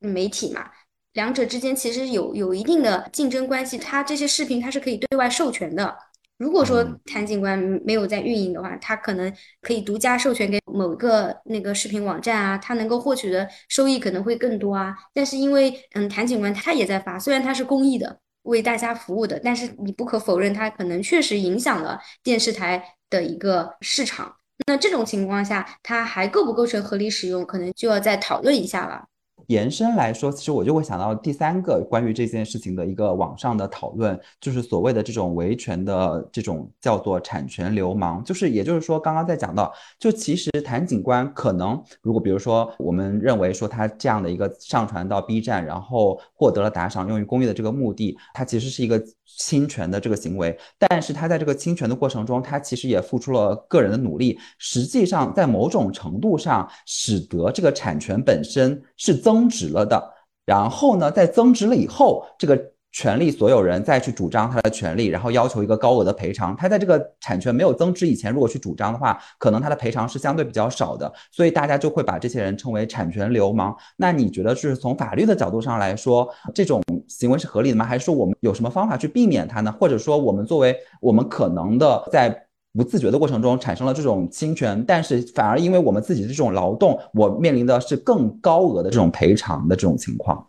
[0.00, 0.68] 媒体嘛，
[1.12, 5.96] 两者之间其实有有一定的竞争关系，它这些视频它是可以对外授权的。
[6.36, 14.94] 如果说谭警官没有在运营的话，他可能可以独家授权给某个那个视频网站啊，他能够获取的收益可能会更多啊。
[15.12, 24.34] 但是因为嗯，谭警官他也在发，虽然他是公益的，为大家服务的，但是你不可否认，他可能确实影响了电视台的一个市场。
[24.66, 29.04] 那这种情况下，他还构不构成合理使用，可能就要再讨论一下了。
[29.48, 59.48] 延伸来说，其实我就会想到第三个关于这件事情的一个网上的讨论，就是所谓的这种维权的这种叫做产权流氓，就是也就是说，刚刚在讲到，就其实谭警官可能，如果比如说我们认为说他这样的一个上传到 B 站，然后获得了打赏，用于公益的这个目的，他其实是一个侵权的这个行为，但是他在这个侵权的过程中，他其实也付出了个人的努力，实际上在某种程度上，使得这个产权本身是增。
[59.54, 60.12] 值了的，
[60.44, 62.60] 然后呢，在增值了以后，这个
[62.94, 66.54] 权利所有人再去主张他的权利，然后要求一个高额的赔偿。
[66.54, 73.74] 他在这个产权没有增值以前，如果去主张的话，可能他的赔偿是相对比较少的，所以大家就会把这些人称为产权流氓。
[73.96, 77.84] 那你觉得是从法律的角度上来说，这种行为是合理的吗？
[77.84, 79.74] 还是说我们有什么方法去避免它呢？
[79.80, 82.42] 或者说，我们作为我们可能的在。
[82.76, 90.44] 不自觉的过程中产生了这种侵权，但是反而因为我们自己的这种劳动，我面临的是更高额的这种赔偿的这种情况。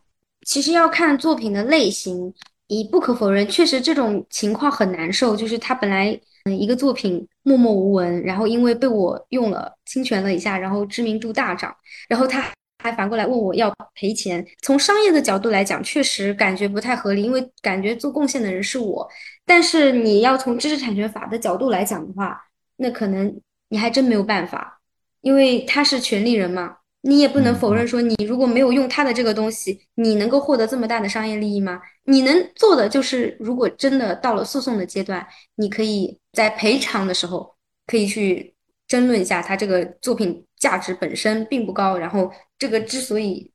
[0.45, 2.33] 其实要看作品的类型，
[2.67, 5.35] 你不可否认，确实这种情况很难受。
[5.35, 11.75] 就是他本来嗯一个作品默默无闻，然后因为被我用了侵权了一下，然后知名度大涨，
[12.07, 12.45] 然后他
[12.83, 14.45] 还反过来问我要赔钱。
[14.61, 19.09] 从商业的角度来讲，确实感觉不太合理，因为感觉做贡献的人是我。
[19.45, 22.39] 但是你要从知识产权法的角度来讲的话，
[22.77, 24.79] 那可能你还真没有办法，
[25.21, 31.79] 因为他是权利人嘛，你也不能否认说你如果没有用他的这个东西，你能够获得这么大的商业利益吗？
[32.05, 37.55] 你能做的就是，如果真的到了诉讼的阶段，你可以在赔偿的时候
[37.87, 38.55] 可以去
[38.87, 43.51] 争论一下，他这个作品价值本身并不高，然后这个之所以。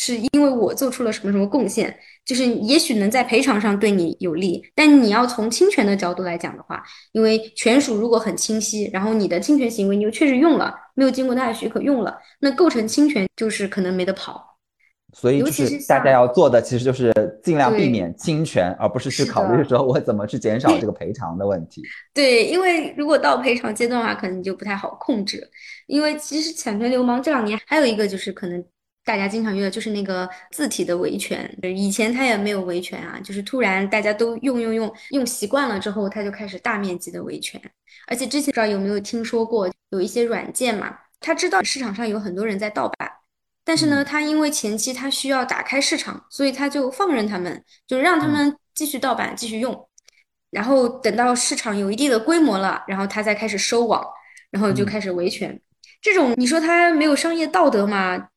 [0.00, 1.92] 是因为我做出了什么什么贡献，
[2.24, 6.80] 就是也许能在赔偿上对你有利，但你要从侵权的角度来讲的话，
[7.10, 14.56] 因为权属如果很清晰，然后你的侵权行为你又确实用了，没有经过他的许可用了，那构成侵权就是可能没得跑。
[15.14, 21.82] 所以就是大家要做的其实就是尽量避免侵权，而不是去考虑说我怎么去减少这个赔偿的问题。
[22.14, 25.50] 对，因为如果到赔偿阶段的话，可能就不太好控制，
[25.88, 28.64] 因为其实产权流氓这两年还有一个就是可能。
[29.08, 37.58] 大家经常用的就是那个字体的维权，以前它也没有维权啊，就是突然大家都用用用用习惯了之后，它就开始大面积的维权。
[38.06, 43.10] 而且之前不知道有没有听说过，有一些软件嘛，他知道市场上有很多人在盗版，
[43.64, 49.88] 但是呢，他因为前期他需要打开市场，所以他就放任他们，就让他们继续盗版继续用，
[50.50, 54.06] 然后等到市场有一定的规模了，然后他再开始收网，
[54.50, 55.58] 然后就开始维权。
[56.02, 58.28] 这种你说他没有商业道德吗？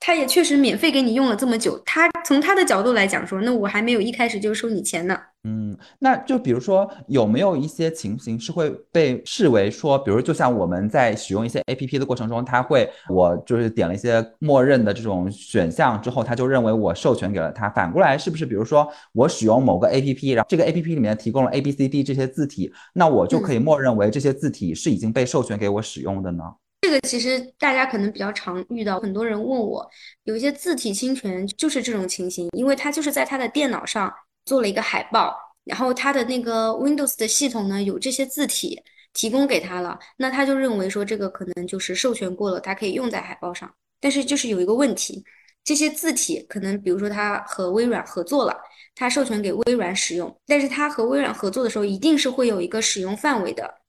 [0.00, 5.18] 他也确实免费给你用了这么久，他从他的角度来讲说，那我还没有一开始就收你钱呢。
[5.44, 17.68] 嗯，那就比如说有没有一些情形是会被视为说，比如就像我们在使用一些 A P P 的过程中，他会我就是点了一些默认的这种选项之后，他就认为我授权给了他。
[17.70, 26.44] 反过来是不是，比如说我使用某个 A P P，然后这个 A P P 里面提供了 A B C D 这些字体，那我就可以默认为这些字体是已经被授权给我使用的呢？
[26.80, 29.88] 这个其实大家可能比较常遇到，很多人问我，
[30.24, 34.12] 有一些字体侵权就是这种情形，因为他就是在他的电脑上
[34.44, 38.80] 做了一个海报，然后他的那个 Windows 的系统呢有这些字体
[39.12, 43.70] 提供给他了，那他就认为说这个可能就是授权过了，他可以用在海报上。
[44.00, 45.24] 但是就是有一个问题，
[45.64, 48.56] 这些字体可能比如说他和微软合作了，
[48.94, 53.80] 他授权给微软使用，但是他和微软合作的时候一定是会有一个使用范围的，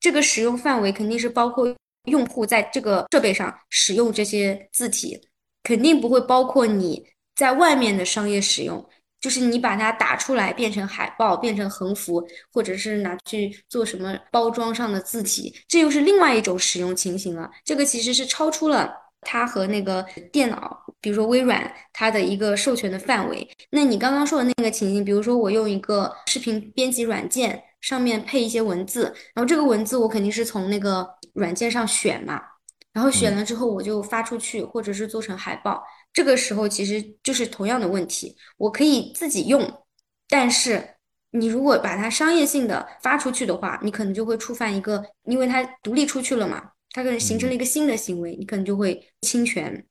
[0.00, 1.72] 这个使用范围肯定是包括。
[2.04, 5.20] 用户在这个设备上使用这些字体，
[5.62, 7.04] 肯定不会包括你
[7.36, 8.84] 在外面的商业使用，
[9.20, 17.50] 就是你把它打出来变成海报、变成横幅，或者是拿去做什么包装上的字体，这又是另外一种使用情形了。
[17.64, 23.46] 这个其实是超出了它和那个电脑，比如说微软它的一个授权的范围。
[23.70, 27.62] 那你刚刚说的那个情形，比如说我用一个视频编辑软件。
[27.80, 29.04] 上面配一些文字，
[29.34, 32.40] 然后这个文字我肯定是从那个软件上选嘛，
[32.92, 35.82] 然后选了之后我就发出去，或者是做成海报。
[36.12, 39.84] 这个时候其实就是同样的问题，我可以自己用，
[40.28, 40.96] 但是
[41.30, 49.86] 你如果把它商业性的发出去的话，你可能就会触犯一个，因为它独立出去了嘛，它可能形成了一个新的行为，你可能就会侵权。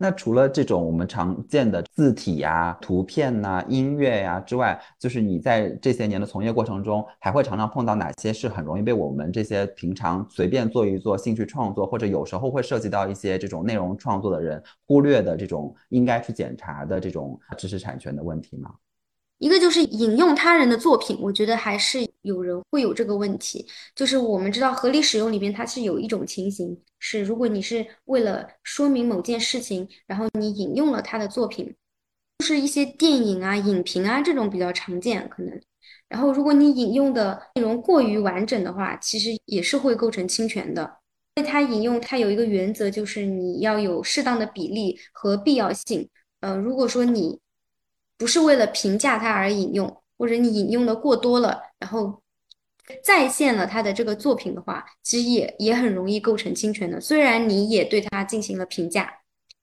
[0.00, 18.70] 那除了这种我们常见的字体呀、图片呐、音乐呀之外，就是你在这些年的从业过程中，还会常常碰到哪些是很容易被我们这些平常随便做一做兴趣创作，或者有时候会涉及到一些这种内容创作的人忽略的这种应该去检查的这种知识产权的问题吗？
[19.38, 23.66] 一个就是引用他人的作品，我觉得还是有人会有这个问题。
[23.94, 31.74] 就是我们知道合理使用里面，它是有一种情形是，如果你是为了说明某件事情，然后你引用了他的作品，
[32.38, 35.60] 就是一些电影啊、影评啊这种比较常见可能。
[36.08, 40.98] 然后如果你引用的内容过于完整的话，其实也是会构成侵权的。
[41.36, 46.08] 因为它引用它有一个原则，就是你要有适当的比例和必要性。
[46.40, 47.38] 呃，如果说你
[48.18, 52.20] 不是为了评价他而引用，或者你引用的过多了，然后
[53.02, 57.00] 再现了他的这个作品的话，其实也也很容易构成侵权的。
[57.00, 59.10] 虽然你也对他进行了评价，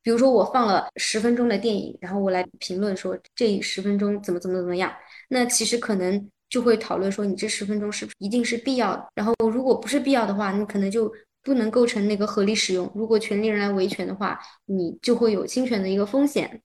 [0.01, 4.91] 比如说我放了十分钟的电影，然后我来评论说这十分钟怎么怎么怎么样，
[5.29, 9.05] 那其实可能就会讨论说你这十分钟是不是一定是必要的？
[9.15, 11.11] 然后如果不是必要的话，你可能就
[11.43, 12.89] 不能构成那个合理使用。
[12.95, 16.61] 如果权利人来维权的话，你就会有侵权的一个风险。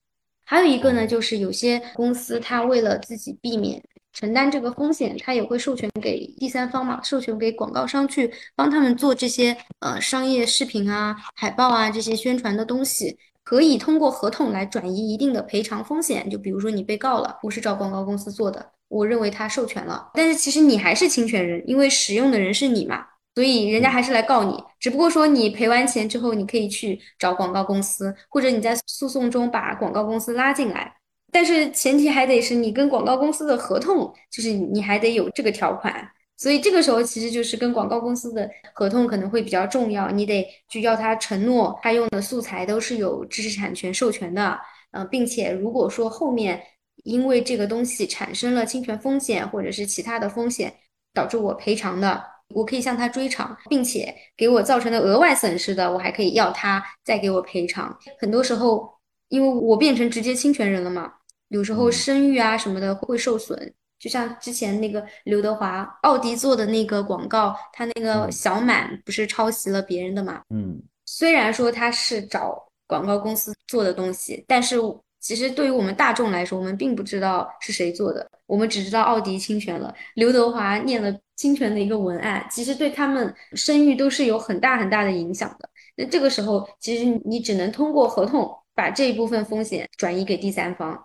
[0.50, 3.80] 还有一个呢，就是有些公司，它为了自己避免
[4.12, 16.28] 承担这个风险，它也会授权给第三方嘛，授权给广告商去帮他们做这些呃商业视频啊、海报啊这些宣传的东西，可以通过合同来转移一定的赔偿风险。
[16.28, 23.06] 就比如说你被告了，我是找广告公司做的，我认为他授权了，但是其实你还是侵权人，因为使用的人是你嘛。
[23.34, 30.96] 所以人家还是来告你，只不过说你赔完钱之后，你可以去找广告公司，或者你在诉讼中把广告公司拉进来。
[31.32, 36.10] 但是前提还得是你跟广告公司的合同，就是你还得有这个条款。
[36.36, 44.58] 所以这个时候其实就是跟广告公司的合同可能会比较重要，你得去要他承诺他用的素材都是有知识产权授权的，
[44.92, 46.60] 嗯，并且如果说后面
[47.04, 50.74] 因为这个东西产生了侵权风险或者是其他的风险，
[51.14, 52.24] 导致我赔偿的。
[52.54, 57.96] 我可以向他追偿，并且给我造成的额外损失的，我还可以要他再给我赔偿。
[58.18, 58.88] 很多时候，
[59.28, 61.12] 因为我变成直接侵权人了嘛，
[61.48, 63.74] 有时候声誉啊什么的会受损。
[63.98, 70.40] 就像之前那个刘德华奥迪做的那个广告，他那个小满不是抄袭了别人的嘛？
[70.48, 74.76] 嗯，虽然说他是找广告公司做的东西，但是
[75.20, 81.14] 其实对于我们大众来说，我们并不知道是谁做的，我们只知道奥迪侵权了，刘德华念了。
[81.36, 85.66] 侵权的一个文案，其实对他们声誉都是有很大很大的影响的。
[85.96, 91.02] 那这个时候，其实你只能通过合同把这一部分风险转移给第三方。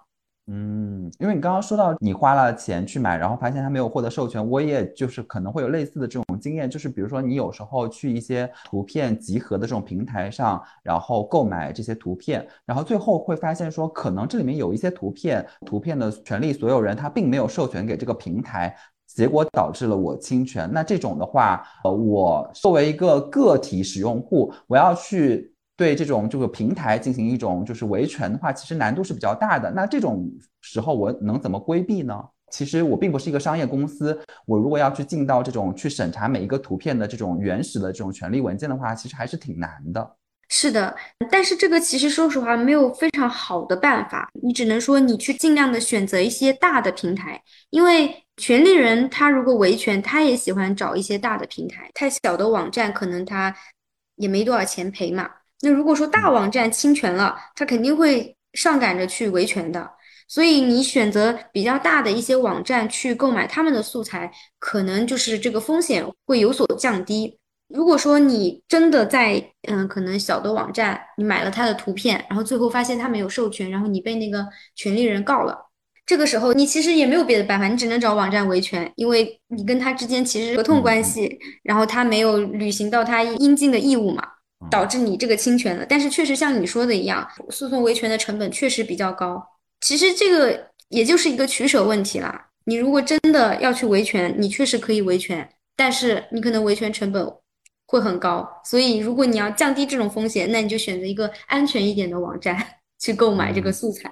[0.47, 18.75] 嗯，因为你刚刚说到你花了钱去买，然后发现他没有获得授权，我也就是可能会有类似的这种经验，就是比如说你有时候去一些图片集合的这种平台上，然后购买这些图片，然后最后会发现说，可能这里面有一些图片，图片的权利所有人他并没有授权给这个平台。
[19.07, 29.69] 结果导致了我侵权，那这种的话，呃，我作为一个个体使用户，我要去对这种这个平台进行一种就是维权的话，其实难度是比较大的。
[29.71, 30.29] 那这种
[30.61, 32.23] 时候我能怎么规避呢？
[32.51, 40.15] 其实我并不是一个商业公司，我如果要去进到这种去审查每一个图片的这种原始的这种权利文件的话，其实还是挺难的。
[40.47, 40.95] 是的，
[41.29, 53.53] 但是这个其实说实话没有非常好的办法，你只能说你去尽量的选择一些大的平台，因为权利人他如果维权，他也喜欢找一些大的平台，太小的网站可能他
[54.17, 55.27] 也没多少钱赔嘛。
[55.61, 59.89] 那如果说大网站侵权了，他肯定会上赶着去维权的，
[60.27, 67.37] 所以你选择比较大的一些网站去购买他们的素材，可能就是这个风险会有所降低。
[67.67, 74.45] 如果说你真的在嗯，可能小的网站你买了他的图片，然后最后发现他没有授权，然后你被那个
[74.75, 75.57] 权利人告了，
[76.05, 84.23] 这个时候你其实也没有别的办法，你只能找网站维权，因为你跟他之间其实合同关系，然后他没有履行到他应尽的义务嘛，
[84.69, 85.85] 导致你这个侵权了。
[85.87, 89.41] 但是确实像你说的一样，诉讼维权的成本确实比较高。
[89.81, 92.47] 其实这个也就是一个取舍问题啦。
[92.65, 97.33] 你如果真的要去维权，你确实可以维权，但是你可能维权成本。
[97.87, 102.57] 会很高，所以如果你要降低这种风险，那你就选择一个安全一点的网站
[102.99, 104.11] 去购买这个素材。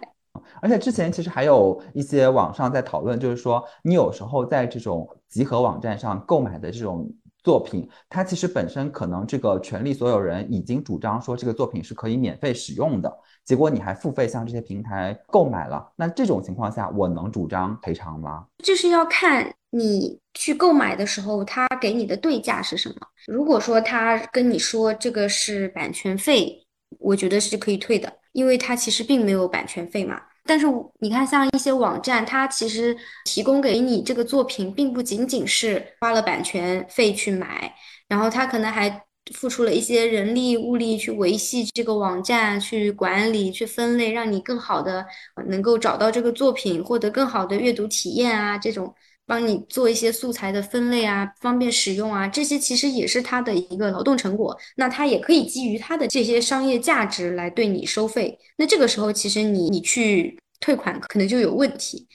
[0.61, 7.11] 而且之前其实还有一些网上在讨论，就是说你有时候在这种集合网站上购买的这种
[7.43, 13.13] 作品，它其实本身可能这个权利所有人已经主张说这个作品是可以免费使用的，
[13.43, 18.45] 结果你还付费向这些平台购买了，那这种情况下我能主张赔偿吗？
[18.63, 22.95] 就是要看你去购买的时候，他给你的对价是什么。
[23.27, 26.65] 如果说他跟你说这个是版权费，
[26.99, 30.21] 我觉得是可以退的，因为它其实并没有版权费嘛。
[30.45, 30.67] 但是
[30.99, 37.73] 你看，像一些网站，它其实提供给你这个作品，并不仅仅是花了版权费去买，
[38.07, 45.05] 然后它可能还付出了一些人力物力去维系这个网站、去管理、去分类，让你更好的
[45.47, 48.93] 能够找到这个作品，获得更好的阅读体验啊，这种。
[49.25, 54.57] 帮你做一些素材的分类啊，方便使用啊，这些其实也是他的一个劳动成果。
[54.75, 58.37] 那他也可以基于他的这些商业价值来对你收费。
[58.57, 62.07] 那这个时候，其实你你去退款可能就有问题。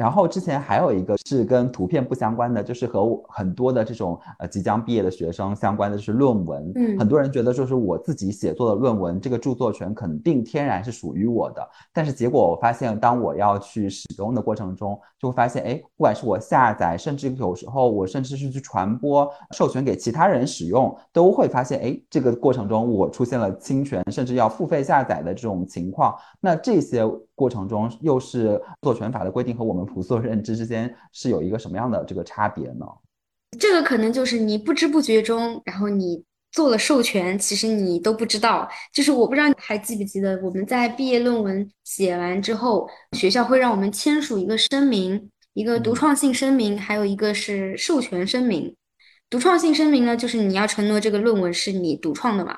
[0.00, 6.72] 然后之前还有一个是跟图片不相关的，就是和很多的这种呃即将毕业的学生相关的，就是论文。
[6.74, 11.62] 嗯，很多人觉得就是我自己写作的论文，这个著作权肯定天然是属于我的。
[11.92, 26.14] 但是结果我发现，当我要去使用的过程中，就会发现，哎，不管是我下载，甚至有时候我甚至是去传播、授权给其他人使用，都会发现，哎，这个过程中我出现了侵权，甚至要付费下载的这种情况。
[26.40, 27.04] 那这些。
[27.40, 32.86] 过程中又是著作权法的规定和我们朴素认知之间是有一个什么样的这个差别呢？
[33.58, 36.22] 这个可能就是你不知不觉中，然后你
[36.52, 38.68] 做了授权，其实你都不知道。
[38.92, 48.74] 就是我不知道你还记不记得，我们在毕业论文写完之后，学校会让我们签署一个声明，一个独创性声明，还有一个是授权声明。
[49.28, 52.56] 独创性声明呢，就是你要承诺这个论文是你独创的嘛。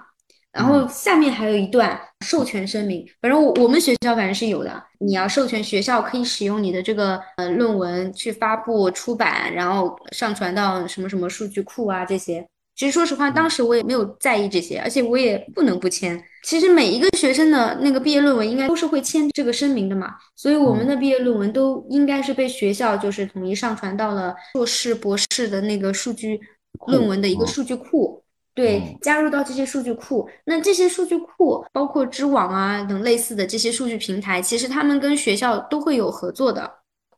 [0.53, 12.47] 然后下面还有一段授权声明，反正我我们学校反正是有的，你要授权学校可以使用你的这个呃论文去发布出版，然后上传到什么什么数据库啊这些。
[12.75, 16.23] 其实说实话，当时我也没有在意这些，而且我也不能不签。
[16.43, 26.41] 其实每一个学生的那个毕业论文应该都是会签这个声明的嘛，所以我们的毕业论文都应该是被学校就是统一上传到了硕士博士的那个数据
[26.89, 28.23] 论文的一个数据库。
[28.55, 36.71] 对，加入到这些数据库，那这些数据库包括知网啊等类似的这些数据平台，其实他们跟学校都会有合作的。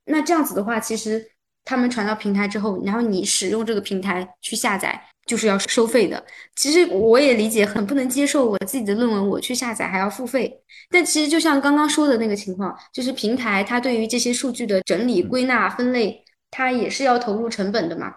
[0.04, 1.26] 那这样子的话，其实
[1.64, 6.24] 他们传到平台之后，然后你使用这个平台去下载，就是要收费的。
[6.54, 10.62] 其实我也理解，很不能接受我自己的论文我去下载还要付费。
[10.88, 16.22] 但其实就像刚刚说的那个情况，就是平台它对于这些数据的整理、归纳、分类，
[16.52, 18.14] 它也是要投入成本的嘛。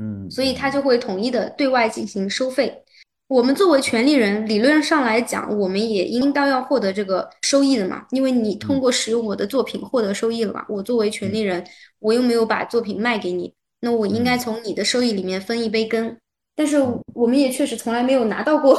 [0.00, 2.82] 嗯，所以他就会统一的对外进行收费。
[3.28, 8.04] 我们作为权利人，理论上来讲，我们也应当要获得这个收益的嘛。
[8.10, 10.64] 因为你通过使用我的作品获得收益了嘛。
[10.68, 11.64] 我作为权利人，
[12.00, 16.16] 我又没有把作品卖给你，那我应该从你的收益里面分一杯羹。
[16.56, 16.78] 但是
[17.14, 18.74] 我们也确实从来没有拿到过，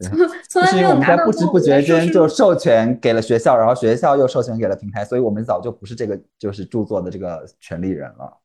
[0.50, 1.24] 从来没有拿到过。
[1.24, 8.39] 我们在不知不觉间就授权给了学校，然后学校又授权给了平台，所以我们早就不是这个就是著作的这个权利人了。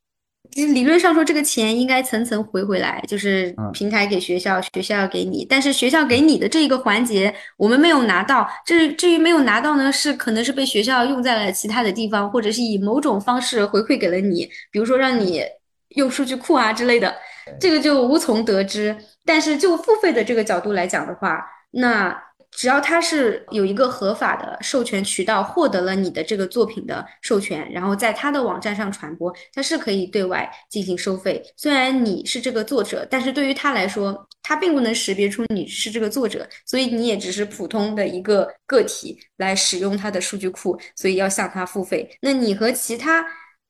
[0.55, 5.45] 理论上说，这个钱应该层层回回来，就是平台给学校，学校给你。
[5.49, 8.49] 但是学校给你的这一个环节，我们没有拿到。
[8.65, 15.43] 至至于没有拿到呢，是可能是被学校用在了其他的地方，或者是以某种方式回馈给了你，比如说让你
[15.89, 17.13] 用数据库啊之类的，
[17.59, 18.95] 这个就无从得知。
[19.25, 22.24] 但是就付费的这个角度来讲的话，那。
[22.55, 31.43] 只要他是有一个合法的授权渠道，获得了你的这个作品的授权，然后在他的网站上传播，他是可以对外进行收费。
[31.57, 42.09] 虽然你是这个作者，但是对于他来说，他并不能识别出你是这个作者，所以你也只是普通的一个个体来使用他的数据库，所以要向他付费。
[42.21, 43.25] 那你和其他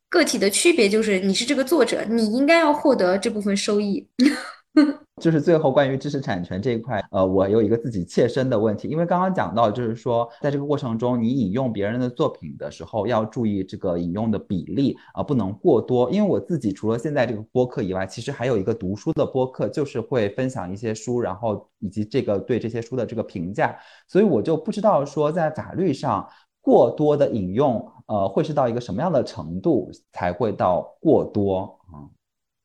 [0.10, 4.08] 个体的区别就是，你是这个作者，你应该要获得这部分收益。
[5.22, 16.12] 就是最后关于知识产权这一块，呃，我有一个自己切身的问题，因为刚刚讲到，就是说在这个过程中，你引用别人的作品的时候，要注意这个引用的比例啊，不能过多。
[16.12, 23.74] 因为我自己除了现在这个播客以外，其实还有一个读书的播客，就是会分享一些书，然后以及这个对这些书的这个评价，
[24.10, 26.28] 所以我就不知道说在法律上
[26.60, 31.80] 过多的引用，呃，会是到一个什么样的程度才会到过多？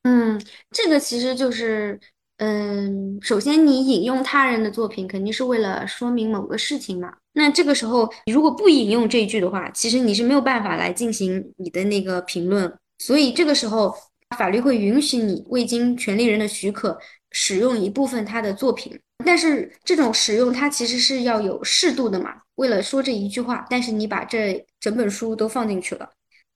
[0.03, 0.40] 嗯，
[0.70, 1.98] 这个其实就是。
[2.42, 7.12] 嗯，首先你引用他人的作品，肯定是为了说明某个事情嘛。
[7.34, 12.74] 那这个时候，你如果不引用这一句的话，其实你是没有办法来进行你的那个评论。
[12.96, 13.94] 所以这个时候，
[14.38, 16.98] 法律会允许你未经权利人的许可
[17.30, 18.98] 使用一部分他的作品。
[19.22, 22.36] 但是这种使用它其实是要有适度的嘛。
[22.55, 26.09] 为了说这一句话，但是你把这整本书都放进去了，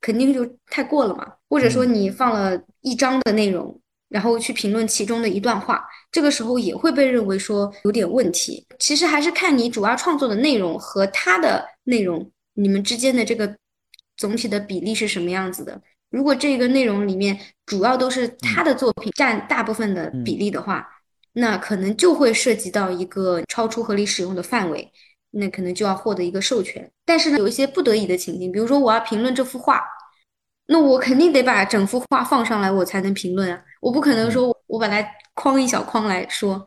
[0.04, 1.32] 肯定就太过了嘛。
[1.48, 3.80] 或者说你放了一章的内容，
[4.10, 5.82] 然后去评论其中的一段话，
[6.12, 8.66] 这个时候也会被认为说有点问题。
[8.78, 13.56] 其实还是看你主要创作的内容和它的内容，你们之间的这个
[14.18, 15.80] 总体的比例是什么样子的。
[16.10, 20.86] 如果这个内容里面主要都是他的作品占大部分的比例的话，
[21.32, 24.92] 那可能就会涉及到一个超出合理使用的范围，
[25.32, 26.88] 那可能就要获得一个授权。
[27.04, 29.82] 但是呢，有一些不得已的情境，比如说我要评论这幅画，
[30.66, 36.66] 那我肯定得把整幅画放上来，我才能评论啊，我不可能说我把它框一小框来说。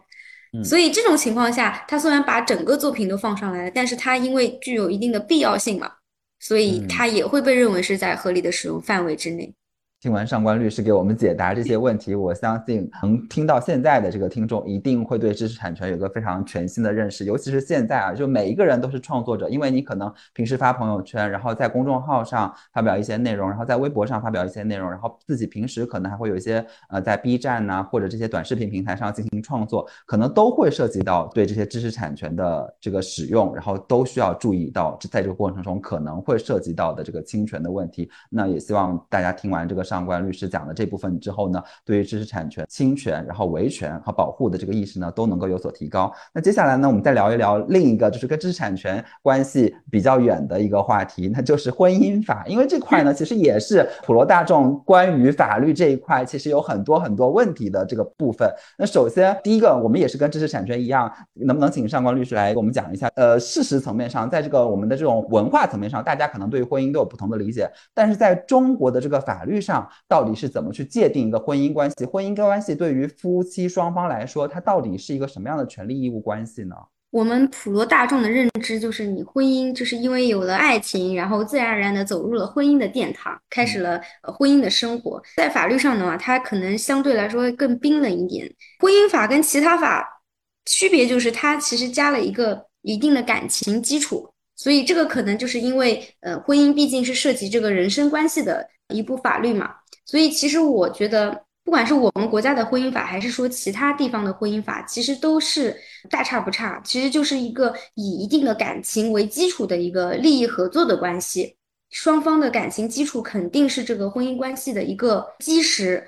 [0.63, 5.91] 所以这种情况下，他虽然把整个作品都放上来了，但是他因为具有一定的必要性嘛。
[6.39, 9.51] 所以它也会被认为是在合理的使用范围之内。
[9.99, 17.25] 听完上官律师给我们解答这些 问题，我相信能听到现在的这个听众一定会对知识产权有个非常全新的认识。
[17.25, 38.07] 尤其是现在啊，就每一个人都是创作者，因为你可能平时发朋友圈，然后在公众号上发表一些内容，然后在微博上发表一些内容，然后自己平时可能还会有一些呃在 B 站呐或者这些短视频平台上进行创作，可能都会涉及到对这些知识产权的这个使用，然后都需要注意到在这个过程中可能会涉及到的这个侵权的问题。
[38.29, 40.07] 那也希望大家听完这个上。
[40.07, 46.09] 官律师讲的这部分之后呢，对于知识产权侵权、然后维权和保护的这个意识呢，都能够有所提高。
[46.31, 52.45] 那接下来呢，我们再聊一聊另一个就是跟知识产权关系比较远的一个话题，那就是婚姻法。
[52.47, 58.49] 因为这块呢，其实也是普罗大众关于法律这一块其实有很多很多问题的这个部分。
[58.77, 63.11] 那首先第一个，我们也是跟知识产权一样，能不能请上官律师来给我们讲一下？
[63.15, 69.76] 呃，事实层面上，在这个我们的这种文化层面上，大家可能对于婚姻都有不同的理解，但是在中国的这个法律上。
[70.07, 72.05] 到底是怎么去界定一个婚姻关系？
[72.05, 76.75] 婚姻关系对于夫妻双方来说，它到底是一个什么样的权利义务关系呢？
[77.09, 85.21] 我们普罗大众的认知就是，你婚姻就是因为有了爱情，然后自然而然的走入了婚姻的殿堂，开始了婚姻的生活。
[85.37, 88.45] 在法律上的话，它可能相对来说更冰冷一点。
[88.79, 90.21] 婚姻法跟其他法
[90.65, 99.75] 区别就是，它其实加了一个一定的感情基础，所以这个可能就是因为，呃，婚姻毕竟是涉及这个人身关系的一部法律嘛。
[100.05, 105.77] 所以，其实我觉得，不管是我们国家的婚姻法，还是说其他地方的婚姻法，其实都是
[106.09, 106.81] 大差不差。
[106.83, 111.55] 其实就是一个以一定的感情为基础的一个利益合作的关系，
[111.91, 116.03] 双方的感情基础肯定是这个婚姻关系的一个基石。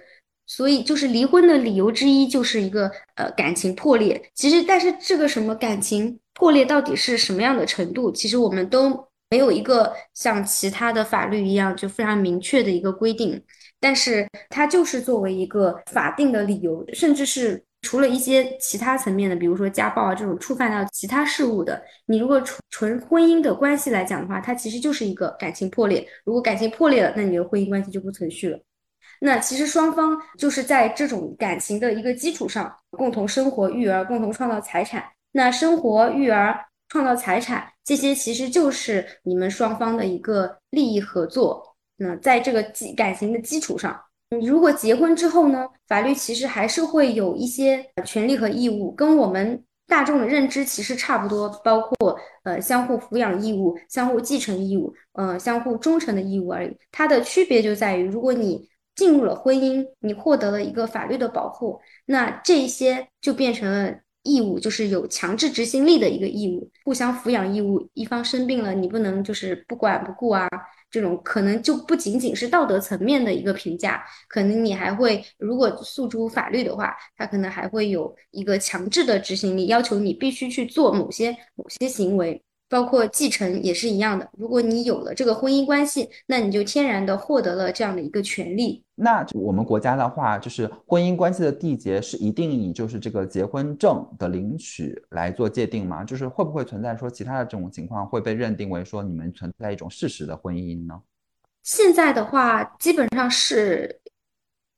[0.47, 4.19] 所以，就是离婚的理由之一就是一个呃感情破裂。
[4.33, 8.89] 其实，但是这个什么感情破裂到底是什么样的程度，其实我们都
[9.29, 13.43] 没有一个像其他的法律一样就非常明确的一个规定。
[13.81, 26.05] 但是它就是作为一个法定的理由，甚至是除了一些其他层面的，比如说家暴啊这种触犯到其他事物的，你如果纯纯婚姻的关系来讲的话，它其实就是一个感情破裂。
[26.25, 28.59] 如果感情破裂了，那你的婚姻关系就不存续了。
[29.21, 35.03] 那其实双方就是在这种感情的一个基础上，共同生活、育儿、共同创造财产。
[35.31, 41.75] 那生活、育儿、创造财产这些，其实就是你们双方的一个利益合作。
[41.97, 43.99] 那在这个基感情的基础上，
[44.29, 56.77] 你如果结婚之后呢，法律其实还是会有一些权利和义务，跟我们大众的认知其实差不多，包括呃相互抚养义务、相互继承义务、呃相互忠诚的义务而已。
[56.91, 63.93] 它的区别就在于，如果你进入了婚姻，你获得了一个法律的保护，那这些就变成了
[64.23, 67.89] 义务，就是有强制执行力的一个义务，互相抚养义务。
[67.93, 70.47] 一方生病了，你不能就是不管不顾啊。
[70.91, 82.41] 这种可能就不仅仅是道德层面的一个评价，可能你还会，如果诉诸法律的话，他可能还会有一个强制的执行力，要求你必须去做某些某些行为。
[82.69, 88.83] 包括继承也是一样的，如果你有了这个婚姻关系，那你就天然的获得了这样的一个权利。
[88.93, 96.03] 那我们国家的话，就是婚姻关系的缔结是一定以就是这个结婚证的领取来做界定吗？
[96.03, 101.01] 就是会不会存在说其他的这种情况会被认定为说你们存在一种事实的婚姻呢？
[101.63, 103.99] 现在的话，基本上是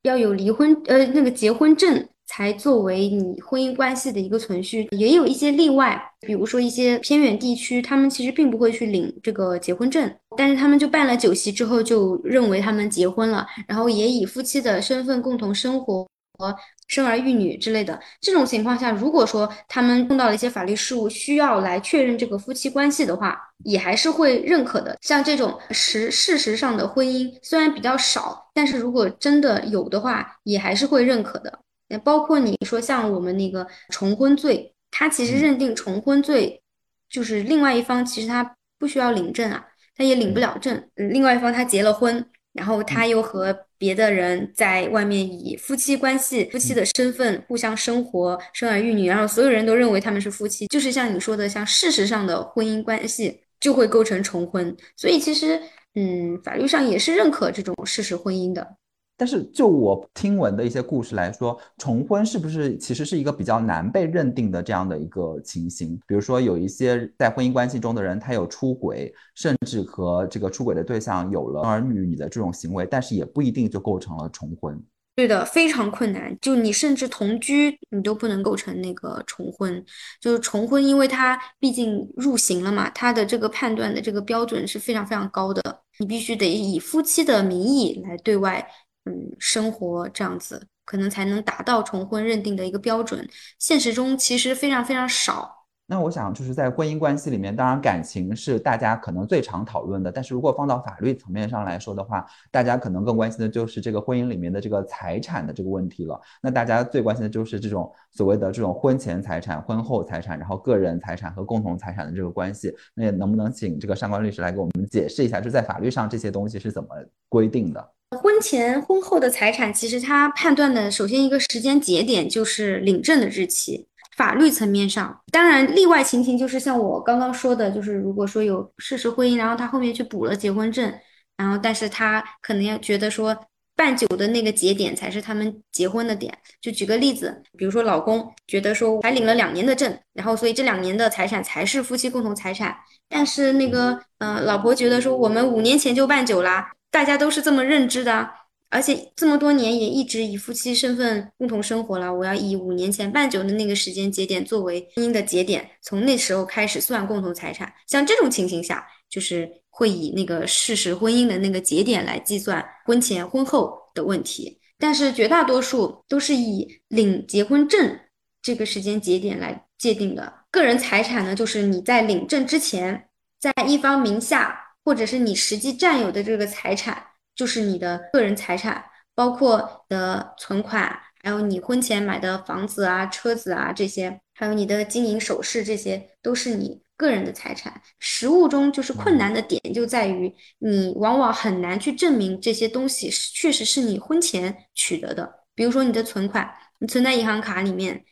[0.04, 2.08] 要有离婚呃那个结婚证。
[2.32, 16.08] 才作为你婚姻关系的一个存续，也有一些例外，比如说一些偏远地区，他们其实并不会去领这个结婚证，但是他们就办了酒席之后，就认为他们结婚了，然后也以夫妻的身份共同生活
[16.40, 16.56] 和
[16.88, 18.00] 生儿育女之类的。
[18.22, 24.98] 这种情况下，如果说他们碰到了一些法律事务需要来确认这个夫妻关系的话，也还是会认可的。
[25.02, 31.60] 像这种实事实上的婚姻虽然比较少，但是如果真的有的话，也还是会认可的。
[32.00, 36.62] 包括你说像我们那个重婚罪，他其实认定重婚罪，
[37.10, 39.66] 就是另外一方其实他不需要领证啊，
[39.96, 40.90] 他也领不了证。
[40.96, 54.76] 另外一方他结了婚，然后他又和别的人在外面以夫妻关系、夫妻的身份互相生活、生儿育女，然后所有人都认为他们是夫妻，就是像你说的，像事实上的婚姻关系就会构成重婚。
[54.98, 55.60] 所以其实，
[55.96, 58.76] 嗯，法律上也是认可这种事实婚姻的。
[59.22, 65.96] 但是就我听闻的一些故事来说，重婚是不是其实是一个比较难被认定的这样的一个情形？
[66.08, 74.84] 比如说有一些在婚姻关系中的人，他有出轨，甚至和这个出轨的对象有了儿女你的这种行为，但是也不一定就构成了重婚。
[75.16, 76.36] 对的，非常困难。
[76.42, 79.86] 就你甚至同居，你都不能构成那个重婚。
[80.20, 85.62] 就是重婚，因为它毕竟入刑了嘛，它的这个判断的这个标准是非常非常高的，
[86.00, 88.68] 你必须得以夫妻的名义来对外。
[89.06, 93.28] 嗯，生活这样子可能才能达到重婚认定的一个标准，
[93.58, 95.61] 现实中其实非常非常少。
[95.92, 106.18] 那我想就是在婚姻关系里面，当然感情是大家可能最常讨论的，但是如果放到法律层面上来说的话，大家可能更关心的就是这个婚姻里面的这个财产的这个问题了。
[106.42, 112.74] 那大家最关心的就是这种所谓的这种婚前财产、婚后财产，然后个人财产和共同财产的这个关系。
[112.96, 116.88] 那也能不能请这个上官律师来给我们解释一下，就在法律上这些东西是怎么
[117.28, 117.86] 规定的？
[118.22, 123.88] 婚前婚后的财产，其实它判断的首先一个时间节点就是领证的日期。
[124.18, 130.94] 法律层面上，当然例外情形就是像我刚刚说的，就是如果说有事实婚姻，然后他后面去补了结婚证，
[131.38, 133.36] 然后但是他可能要觉得说
[133.76, 136.38] 办酒的那个节点才是他们结婚的点。
[136.62, 142.76] 就举个例子，比如说老公觉得说还领了两年的证，然后所以这两年的财产才是夫妻共同财产，
[143.10, 146.72] 但是那个嗯老婆觉得说我们五年前就办酒啦。
[146.92, 148.30] 大家都是这么认知的，
[148.72, 152.12] 而且这么多年也一直以夫妻身份共同生活了。
[152.12, 157.72] 我要以五年前办酒的那个时间节点作为婚姻的节点，从那时候开始算共同财产。
[157.86, 164.60] 像这种情形下，就是会以那个事实婚姻的那个节点来计算婚前婚后的问题。
[164.80, 168.00] 但是绝大多数都是以领结婚证
[168.42, 170.34] 这个时间节点来界定的。
[170.50, 173.10] 个人财产呢，就是你在领证之前，
[173.40, 174.58] 在一方名下。
[174.84, 177.06] 或者是你实际占有的这个财产，
[177.36, 178.84] 就是你的个人财产，
[179.16, 187.82] 包括的存款，还有你婚前买的房子啊、车子啊这些，还有你的金银首饰，这些都是你个人的财产。
[188.00, 195.46] 实物中就是困难的点就在于，你往往很难去证明这些东西确实是你婚前取得的。
[195.56, 198.04] 比如说你的存款，你存在银行卡里面，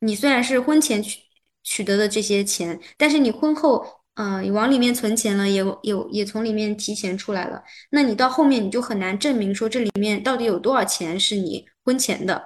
[0.00, 1.20] 你虽然是婚前取
[1.62, 3.95] 取得的这些钱，但是你婚后。
[4.16, 7.62] 嗯，你往里面存钱了，也有也从里面提钱出来了。
[7.90, 12.42] 那你到后面你就很难证明说这里面到底有多少钱是你婚前的，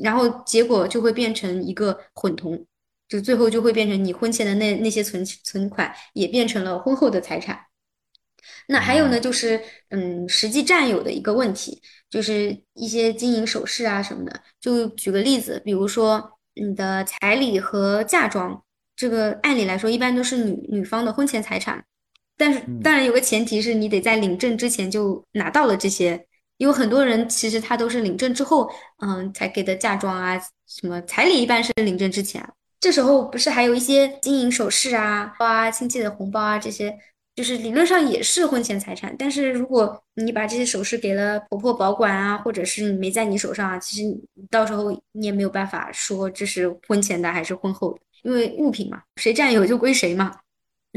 [0.00, 2.64] 然后结果就会变成一个混同，
[3.08, 7.58] 就最后就会变成你婚前的那那些存存款也变成了婚后的财产。
[8.68, 14.40] 那还有呢，就是嗯，实际占有的一个问题，就是一些金银首饰啊什么的。
[14.60, 18.62] 就举个例子，比如说你的彩礼和嫁妆。
[18.98, 21.84] 这个按理来说，一般都是女女方的婚前财产，
[22.36, 26.26] 但是当然有个前提是你得在领证之前就拿到了这些，
[26.56, 30.36] 因为很多人其实他都是领证之后，嗯，才给的嫁妆啊，
[30.66, 32.44] 什么彩礼一般是领证之前，
[32.80, 36.92] 这时候不是还有一些金银首饰啊、包啊、亲戚的红包啊这些，
[37.36, 44.20] 就是理论上也是婚前财产，但是如果你把这些首饰给了婆婆保管啊，或者是你没在你手上啊，其实
[44.50, 48.00] 到时候你也没有办法说这是婚前的还是婚后的。
[48.22, 50.32] 因为物品嘛，谁占有就归谁嘛。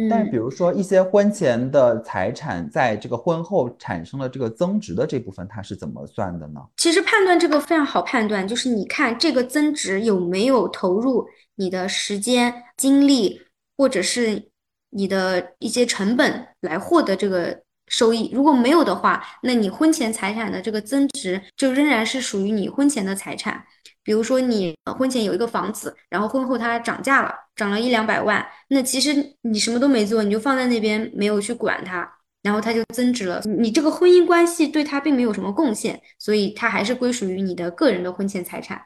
[0.09, 6.61] 但比如说一些婚前的财产，在这个婚后产生了这个增值的这部分，它是怎么算的呢？
[6.78, 13.41] 其实判断这个非常好判断，就是你看这个增值有没有投入你的时间、精力，
[13.78, 14.49] 或者是
[14.91, 18.32] 你的一些成本来获得这个收益。
[18.34, 23.63] 如果没有的话，那你婚前财产的这个增值就仍然是属于你婚前的财产。
[24.04, 33.39] 比如说你婚前有一个房子，然后婚后它涨价了，涨了一两百万，那其实你什么都没做，你就放在那边没有去管它，然后它就增值了。
[33.60, 38.82] 你这个婚姻关系对它并没有什么贡献，所以它还是归属于你的个人的婚前财产。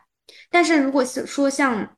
[0.51, 1.95] 但是如果是说像，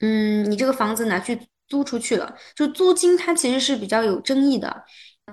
[0.00, 1.38] 嗯，你这个房子拿去
[1.68, 4.84] 租出去了，就租金它其实是比较有争议的。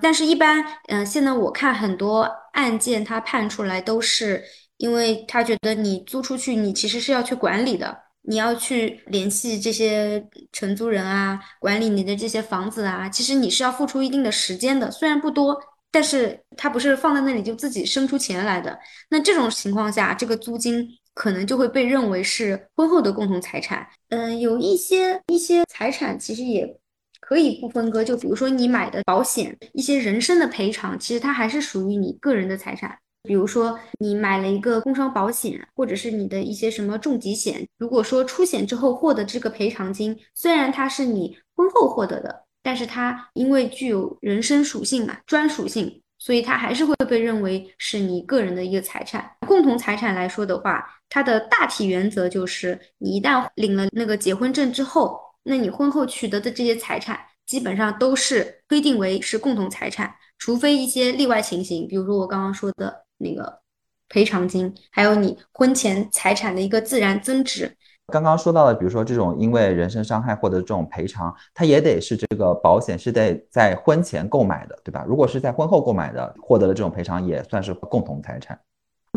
[0.02, 4.44] 但是，一般，嗯，现在我看很多案件，它判出来都是。
[4.82, 15.56] 因为他觉得你租出去，你其实是要去管理的，你要去联系这些承租人啊，管理你的这些房子啊，其实你是要付出一定的时间的，虽然不多，
[15.92, 18.76] 但是它不是放在那里就自己生出钱来的。
[19.08, 23.86] 那这种情况下，这个租金可能就会被认为是婚后的共同财产。
[24.08, 26.76] 嗯，有一些一些财产其实也
[27.20, 32.98] 可以不分割，就比如说你买的保险，一些人身的赔偿，其实它还是属于你个人的财产。
[33.24, 49.30] 比如说你买了一个工伤保险，或者是你的一些什么重疾险，如果说出险之后获得这个赔偿金，虽然它是你婚后获得的，但是它因为具有人身属性嘛，专属性，所以它还是会被认为是你个人的一个财产。
[49.46, 63.04] 共同财产来说的话，它的大体原则就是，你一旦领了那个结婚证之后，那你婚后取得的这些财产，基本上都是规定为是共同财产，除非一些例外情形，比如说我刚刚说的。
[63.22, 63.60] 那个
[64.08, 67.76] 赔偿金，还有你婚前财产的一个自然增值。
[68.08, 75.04] 刚刚说到的，比如说这种因为人身伤害获得这种赔偿，它也得是这个保险是得在婚前购买的，对吧？
[75.08, 78.58] 如果是在婚后购买的，获得了这种赔偿也算是共同财产。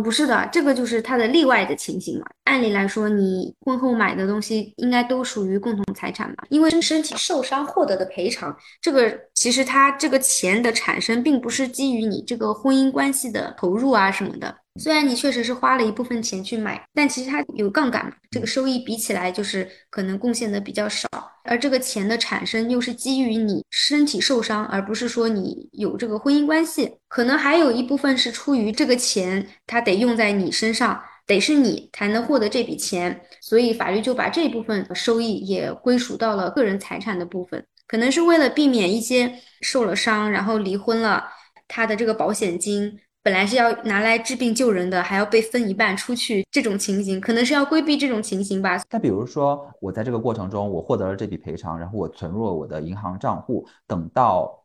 [0.03, 2.25] 不是的，这个就是他的例外的情形嘛。
[2.43, 6.35] 按理来说，你婚后买的东西应该都属于共同财产嘛。
[6.49, 14.55] 因为身体受伤获得的赔偿，这个其实他这个钱的产生，并不是基于你这个婚姻关系的投入啊什么的。
[14.78, 21.07] 虽然你确实是花了一部分钱去买，但其实它有杠杆嘛，这个收益比起来就是可能贡献的比较少。
[21.45, 26.97] 而这个钱的产生又是基于你身体受伤，而不是说你有这个婚姻关系。
[27.07, 37.65] 可能还有一部分是出于这个钱它得用在你身上，得是你才能获得这笔钱，所以法律就把这部分收益也归属到了个人财产的部分。
[37.88, 41.23] 可能是为了避免一些受了伤然后离婚了，
[41.67, 42.99] 他的这个保险金。
[43.26, 48.80] 本来是要拿来治病救人的，还要被分一半出去，这种情形可能是要规避这种情形吧。
[48.91, 54.63] 那比如说，我在这个过程中，我获得了这笔赔偿，然后我存入了我的银行账户，等到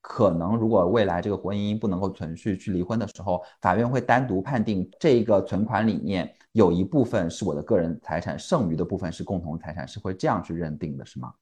[0.00, 11.32] 可能如果未来这个婚姻不能够存续去离婚的时候，法院会单独判定这个存款里面有一部分是我的个人财产，剩余的部分是共同财产，是会这样去认定的，是吗？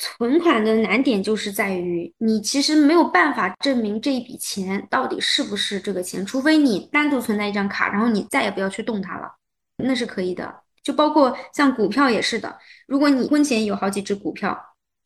[0.00, 9.30] 存款的难点就是在于，你其实没有办法证明这一笔钱到底是不是这个钱，除非你单独存在一张卡，然后你再也不要去动它了，
[9.76, 10.62] 那是可以的。
[10.82, 14.58] 就包括像股票也是的，如果你婚前有好几只股票，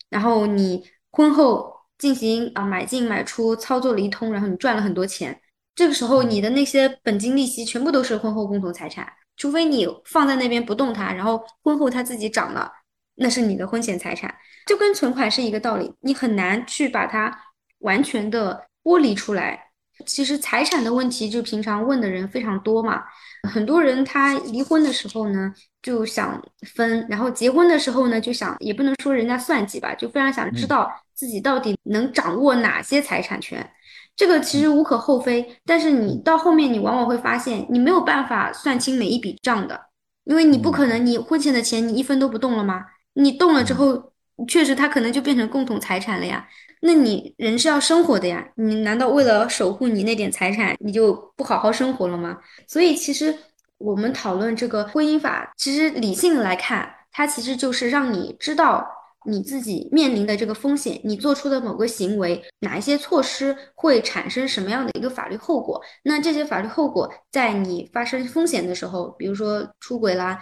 [0.09, 5.41] 然后你婚后进行啊买进买出操作了一通，然后你赚了很多钱，
[5.75, 12.71] 这个时候你的那些本金利息全部都是婚后共同财产，除非你放在那边不动它，然后婚后它自己涨了，
[13.17, 14.35] 那是你的婚前财产。
[14.67, 17.37] 就跟存款是一个道理，你很难去把它
[17.81, 19.61] 完全的剥离出来。
[20.07, 23.03] 其实财产的问题，就平常问的人非常多嘛。
[23.49, 25.53] 很多人他离婚的时候呢，
[25.83, 26.43] 就想
[26.75, 33.71] 分，然后结婚的时候呢，就想也不能说人家算计吧，就非常想知道自己到底能掌握哪些财产权。
[34.17, 39.81] 这个其实无可厚非，但是你到后面你往往会发现，你没有办法算清每一笔账的，
[40.25, 42.85] 因为你不可能你婚前的钱你一分都不动了吗？
[43.15, 44.13] 你动了之后。
[44.49, 46.45] 确实，他可能就变成共同财产了呀。
[46.81, 52.37] 那你人是要生活的呀，你难道为了守护你那点财产，你就不好好生活了吗？
[52.67, 53.33] 所以，其实
[53.79, 58.85] 我们讨论这个婚姻法，其实理性来看，它其实就是让你知道
[59.25, 65.81] 你自己面临的这个风险，你做出的某个行为，哪一些措施会产生什么样的一个法律后果。
[66.03, 70.41] 那这些法律后果，在你发生风险的时候，比如说出轨啦。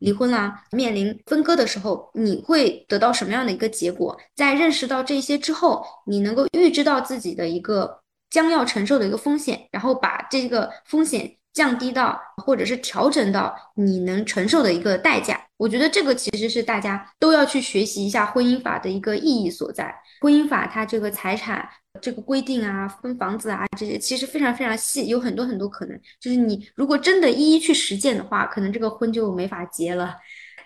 [0.00, 4.18] 离婚啦，面临分割的时候，你会得到什么样的一个结果？
[4.34, 15.40] 在认识到这些之后，你能够预知到自己的一个将要承受的一个风险，然后把这个风险降低到，或者是调整到你能承受的一个代价。
[15.56, 19.94] 我觉得这个其实是大家都要去学习一下婚姻法的一个意义所在。
[20.22, 21.68] 婚姻法它这个财产。
[22.00, 26.00] 这个规定啊，分房子啊，这些其实非常非常细，有很多很多可能。
[26.20, 30.16] 就是你如果真的一一去实践的话，可能这个婚就没法结了。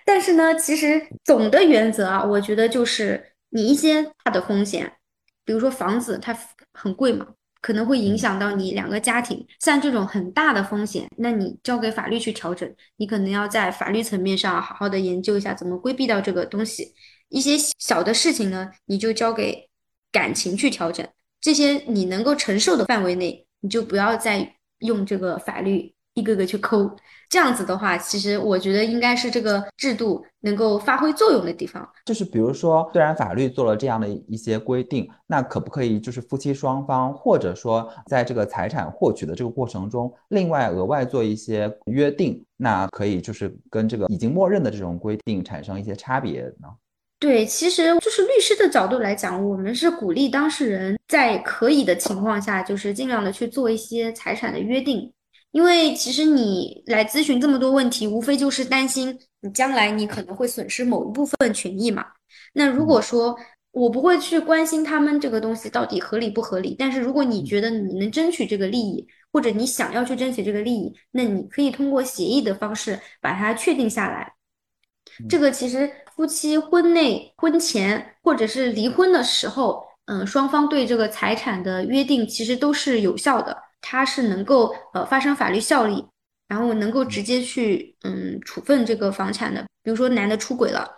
[0.05, 4.93] 但是呢，其实总的原则啊，我觉得就是你一些大的风险，
[5.45, 6.37] 比如说房子它
[6.75, 7.27] 很贵嘛，
[7.61, 9.45] 可能会影响到你两个家庭。
[9.61, 16.95] 像这种很大的风险，那你交给法律去调整，你可能要在法律层面上好好的研究一下怎么规避掉这个东西。
[17.31, 19.69] 一些小的事情呢，你就交给。
[20.13, 21.05] 感情去调整
[21.45, 26.91] 这些你能够承受的范围内，你就不要再用这个法律一个个去抠。
[27.29, 31.87] 这样子的话，其实我觉得应该是这个制度能够发挥作用的地方。
[32.07, 46.69] 就是比如说，虽然法律做了这样的一些规定，那可不可以就是夫妻双方，或者说在这个财产获取的这个过程中，另外额外做一些约定，那可以就是跟这个已经默认的这种规定产生一些差别呢？
[47.25, 55.11] 对，其实就是律师的角度来讲，我们是鼓励当事人在可以的情况下，就是尽量的去做一些财产的约定。
[55.51, 62.05] 因为其实你来咨询这么多问题，无非就是担心你将来你可能会损失某一部分权益嘛。
[62.53, 63.35] 那如果说
[63.71, 74.31] 我不会去关心他们这个东西到底合理不合理，但是如果你觉得你能争取这个利益，或者你想要去争取这个利益，那你可以通过协议的方式把它确定下来。
[75.29, 83.57] 这个其实夫妻婚内、婚前或者是离婚的时候，嗯，双方对这个财产的约定其实都是有效的。
[83.81, 86.05] 它是能够呃发生法律效力，
[86.49, 89.63] 然后能够直接去嗯处分这个房产的。
[89.83, 90.91] 比如说男的出轨了，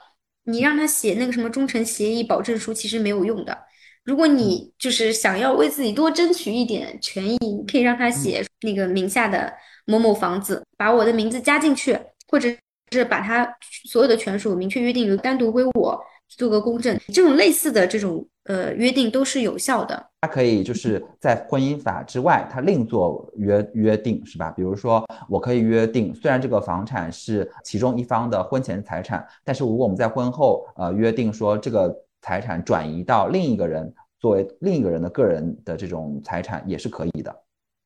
[0.44, 3.58] 你让他写那个什么忠诚协议保证书，其实没有用的。
[4.04, 9.52] 如果你就是想要为自己多争取一点权益，你可以让他写那个名下的
[9.84, 11.98] 某某房子，把我的名字加进去，
[12.28, 12.48] 或者
[12.92, 13.48] 是把他
[13.84, 16.98] 所有的权属明确约定单独归我做个公证。
[17.08, 18.26] 这种类似的这种。
[18.48, 20.08] 呃，约定都是有效的。
[20.20, 24.52] 它可以就是在婚姻法之外，它另做约约定，是吧？
[24.52, 37.36] 比如说，我可以约定，虽然这个房产是其中一方的婚前财产，但是如果我们在婚后呃约定说这个财产转移到另一个人作为另一个人的个人的这种财产，也是可以的。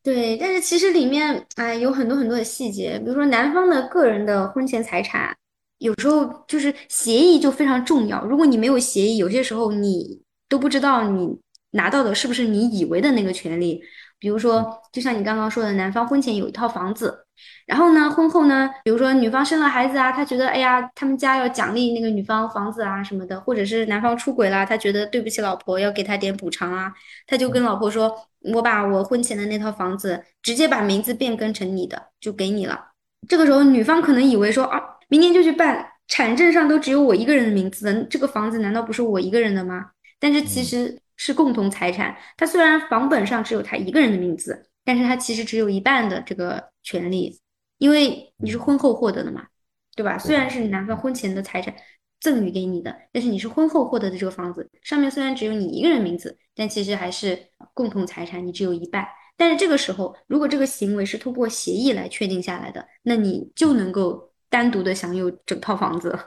[0.03, 5.37] 对，但是其实里面哎有很多很多的细节，比如说男方的个人的婚前财产，
[5.79, 8.25] 有时候就是协议就非常重要。
[8.25, 10.23] 如果你没有协议，有些时候你。
[10.51, 11.39] 都不知道你
[11.71, 13.81] 拿到的是不是你以为的那个权利，
[14.21, 17.25] 比如说，就像你刚刚说的，男方婚前有一套房子，
[17.67, 26.93] 然后呢，婚后呢，比如说女方生了孩子啊，他觉得，哎呀，他们家要奖励那个女方房子啊什么的，或者是男方出轨了，他觉得对不起老婆，要给他点补偿啊，
[27.27, 28.15] 他就跟老婆说，
[28.53, 32.89] 我把我婚前的那套房子直接把名字变更成你的，就给你了。
[33.27, 39.87] 这个时候，女方可能以为说，啊，明天就去办，产证上都只有我一个人的名字，这个房子难道不是我一个人的吗？
[40.19, 47.39] 但是其实是共同财产，他虽然房本上只有他一个人的名字，但是他其实只有一半的这个权利，
[47.77, 49.47] 因为你是婚后获得的嘛，
[49.95, 50.17] 对吧？
[50.17, 51.75] 虽然是男方婚前的财产
[52.21, 57.39] 赠与给你的，但是你是婚后获得的这个房子，上面虽然只有你一个人名字，但其实还是
[57.75, 59.07] 共同财产，你只有一半。
[59.37, 66.19] 但是这个时候，如果这个行为是通过协议来确定下来的，那你就能够单独的享有整套房子。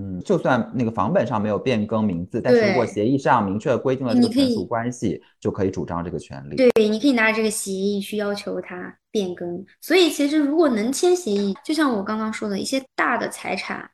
[0.00, 6.54] 嗯，就算那个房本上没有变更名字，但是如果协议上明确规定了这个权属关系，就可以主张这个权利。
[6.54, 9.66] 对，你可以拿着这个协议去要求他变更。
[9.80, 13.90] 所以其实如果能签协议，就像我刚刚说的一些大的财产，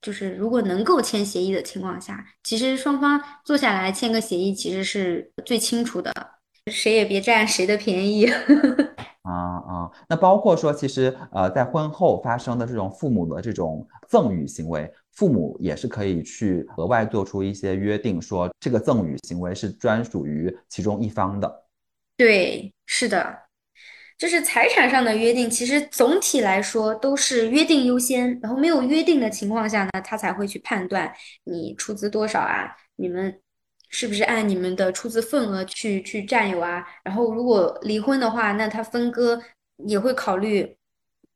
[0.00, 6.12] 就是如果能够签协议的情况下，其实双方坐下来签个协议，其实是最清楚的，
[6.70, 8.28] 谁也别占谁的便宜。
[9.22, 14.90] 啊啊，那包括说，其实呃，在婚后发生的这种父母的这种赠与行为。
[15.12, 21.66] 父母也是可以去额外做出一些约定，说这个赠与行为是专属于其中一方的。
[22.16, 23.38] 对，是的，
[24.18, 28.38] 就是财产上的约定，其实总体来说都是约定优先。
[28.40, 31.12] 然后没有约定的情况下呢，他才会去判断
[31.44, 33.40] 你出资多少啊，你们
[33.88, 36.86] 是不是按你们的出资份额去去占有啊？
[37.02, 39.40] 然后如果离婚的话，那他分割
[39.86, 40.76] 也会考虑。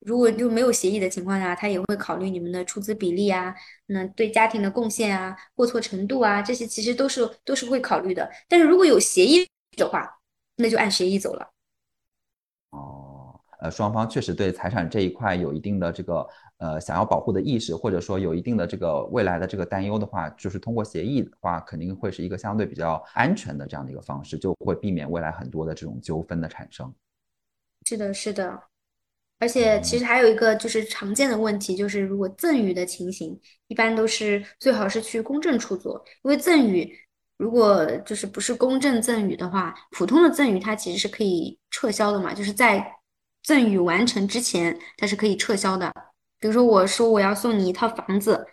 [0.05, 3.55] 如果就没有协议的情况下，他也会考虑你们的出资比例啊，
[3.87, 8.31] 那对家庭的贡献啊、过错程度啊，这些其实都是都是会考虑的。
[8.49, 10.19] 但是如果有协议的话，
[10.57, 11.51] 那就按协议走了。
[12.71, 16.27] 哦，呃，双方确实对财产这一块有一定的这个
[16.59, 26.93] 呃想要保护的意识，或者说有一定的这个未来的这个担忧的话，就是通过协议的话，肯定会是一个相对比较安全的这样的一个方式，就会避免未来很多的这种纠纷的产生。
[27.87, 28.74] 是的，是的。
[29.45, 33.39] 而且其实还有一个就是常见的问题，就是如果赠与的情形，
[33.69, 36.91] 一般都是最好是去公证处做，因为赠与
[37.37, 42.91] 如果就是不是公证赠与的话，普通的赠与它其实是可以撤销的嘛，就是在
[43.43, 45.93] 赠与完成之前它是可以撤销的。
[46.41, 48.47] 比如说我说我要送你一套房子，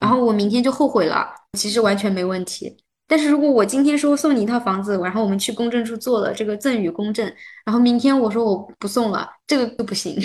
[0.00, 2.82] 然后我明天就后悔了，其实完全没问题。
[3.06, 7.26] 但是如果我今天说送你一套房子，然后我们去公证处做了这个赠与公证，
[7.64, 10.16] 然后明天我说我不送了，这个就不行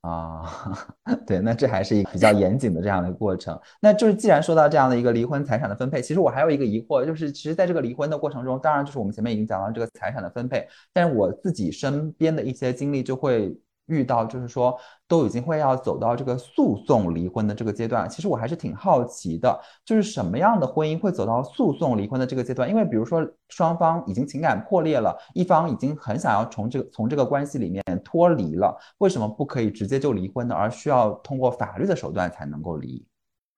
[0.00, 0.74] 啊。
[1.26, 3.58] 对，那这还是一个比较严谨的这样的过程。
[3.80, 13.56] 那就是既然说到这样的一个离婚财产的分配，其实我还有一个疑惑，就是其实在这个离婚的过程中，当然就是我们前面已经讲到这个财产的分配，但是我自己身边的一些经历就会。
[13.86, 14.78] 遇到就是说
[15.08, 22.68] 都已经会要走到这个诉讼离婚的这个阶段，其实我还是挺好奇的，就是什么样的婚姻会走到诉讼离婚的这个阶段？
[22.68, 30.54] 因为比如说双方已经情感破裂了，一方已经很想要从这个从这个关系里面脱离了，为什么不可以直接就离婚呢？
[30.54, 33.06] 而需要通过法律的手段才能够离？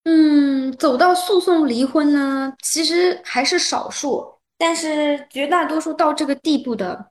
[0.05, 4.27] 嗯，走到诉讼离婚呢，其实还是少数，
[4.57, 7.11] 但是绝大多数到这个地步的。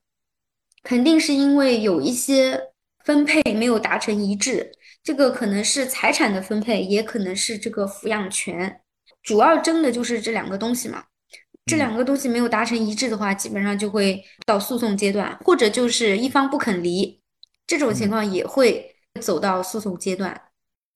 [0.84, 2.58] 肯定是因为有一些
[3.08, 4.70] 分配没有达成一致，
[5.02, 8.82] 这个可能是财产的分配，也可能是这个抚养权，
[9.24, 11.06] 主要争的就是这两个东西嘛。
[11.66, 17.22] 这两个东西没有达成一致的话，基本上就会到诉讼阶段，或者就是一方不肯离，
[17.66, 20.42] 这种情况也会走到诉讼阶段。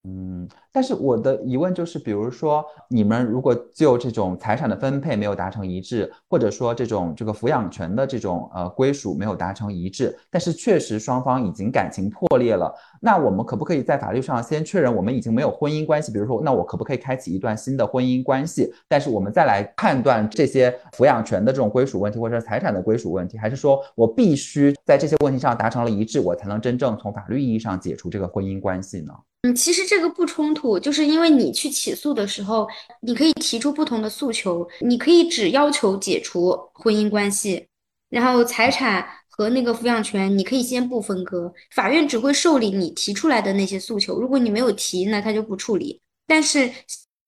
[0.03, 16.11] 嗯，但是我的疑问就是，比如说你们如果就这种财产的分配没有达成一致，或者说这种这个抚养权的这种呃归属没有达成一致，但是确实双方已经感情破裂了，那我们可不可以在法律上先确认我们已经没有婚姻关系？
[16.11, 18.73] 比如说，那我可不可以开启一段新的婚姻关系？
[18.87, 29.13] 但是我们再来判断这些抚养权的这种归属问题，或者财产的归属问题，还是说我必须在这些问题上达成了一致，我才能真正从法律意义上解除这个婚姻关系呢？
[29.43, 32.67] 嗯，其实这个不冲突，就是因为你去起诉的时候，
[33.01, 37.67] 你可以提出不同的诉求，你可以只要求解除婚姻关系，
[38.09, 44.19] 然后财产和那个抚养权你可以先不分割，法院只会受理你提出来的那些诉求。
[44.19, 45.99] 如果你没有提，那他就不处理。
[46.27, 46.69] 但是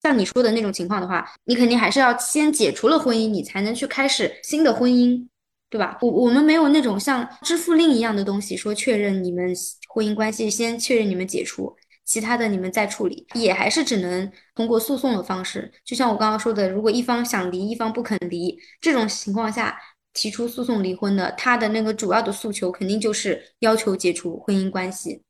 [0.03, 5.25] 像你说的那种情况的话，你肯定还是要先解除了婚姻，你才能去开始新的婚姻，
[5.69, 5.97] 对吧？
[6.01, 9.53] 我我们没有那种像支付令一样的东西，说确认你们
[9.88, 11.73] 婚姻关系，先确认你们解除。
[12.05, 15.71] 其他的你们再处理，也还是只能通过诉讼的方式。
[15.85, 19.77] 就像我刚刚说的，如果一方想离，一方不肯离，这种情况下
[20.13, 25.23] 提出诉讼离婚的，他的那个主要的诉求肯定就是要求解除婚姻关系。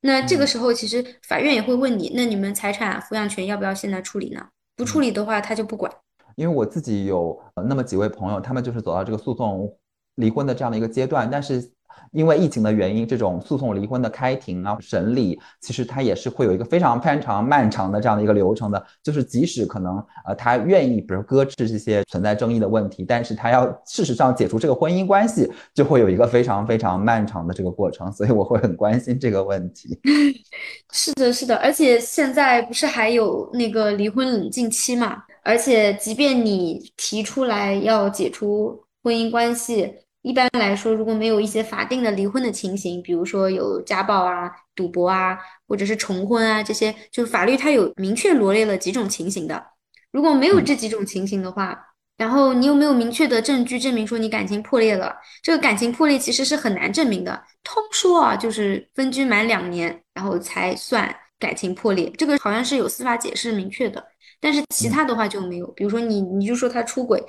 [0.00, 4.46] 那这个时候，其实法院也会问你，那你们财产抚养权要不要现在处理呢？
[4.76, 5.92] 不处理的话，他就不管。
[6.34, 9.78] 因为我自己有那么几位朋友，他们就是走到这个诉讼
[10.16, 11.72] 离婚的这样的一个阶段，但是。
[12.12, 18.86] 因为疫情的原因，这种诉讼离婚的开庭啊、审理，其实它也是会有一个非常非常漫长的这样的一个流程的。
[19.02, 28.10] 就是即使可能呃他愿意，比如搁置这些存在争议的问题，但是他要事实上解除这个婚姻关系，就会有一个非常非常漫长的这个过程。
[28.12, 29.98] 所以我会很关心这个问题。
[30.92, 35.22] 是的，是的，而且现在不是还有那个离婚冷静期嘛？
[35.42, 39.92] 而且即便你提出来要解除婚姻关系。
[40.26, 49.64] 一般来说，如果没有一些法定的离婚的情形，比如说有家暴啊、赌博啊，或者是重婚啊，这些就是法律它有明确罗列了几种情形的。
[50.10, 51.78] 如果没有这几种情形的话，
[52.16, 55.14] 然后你又没有明确的证据证明说你感情破裂了，
[55.44, 57.44] 这个感情破裂其实是很难证明的。
[57.62, 64.04] 通说啊，就是分居满两年，然后才算感情破裂，这个好像是有司法解释明确的。
[64.40, 67.22] 但是其他的话就没有，比如说你你就说他出轨。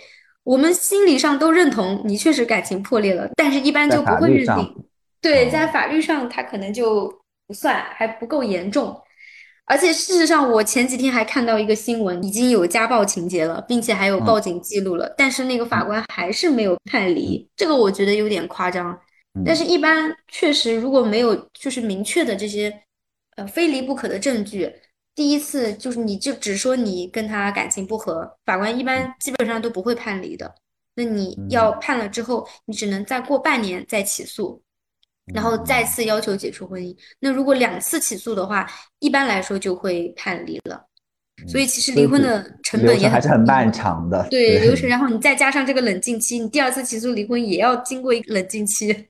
[0.48, 4.86] 我们心理上都认同你确实感情破裂了，但是一般就不会认定。
[5.20, 7.14] 对，在法律上他可能就
[7.46, 8.98] 不算，还不够严重。
[9.66, 18.98] 而且事实上，我前几天还看到一个新闻，已经有家暴情节了，并且还有报警记录了，但是那个法官还是没有判离，这个我觉得有点夸张。
[19.46, 22.74] 但是，一般确实如果没有就是明确的这些
[23.36, 24.72] 呃非离不可的证据。
[25.18, 30.54] 第一次就是你就只说你跟他感情不和，法官一般基本上都不会判离的。
[30.94, 34.62] 那你要判了之后，你只能再过半年再起诉，
[35.34, 36.96] 然后再次要求解除婚姻。
[37.20, 40.86] 那如果两次起诉的话，一般来说就会判离了。
[41.48, 44.28] 所以其实离婚的成本也还是很漫长的。
[44.30, 49.08] 对流程，然后你再加上这个冷静期，你第二次起诉离婚也要经过一个冷静期。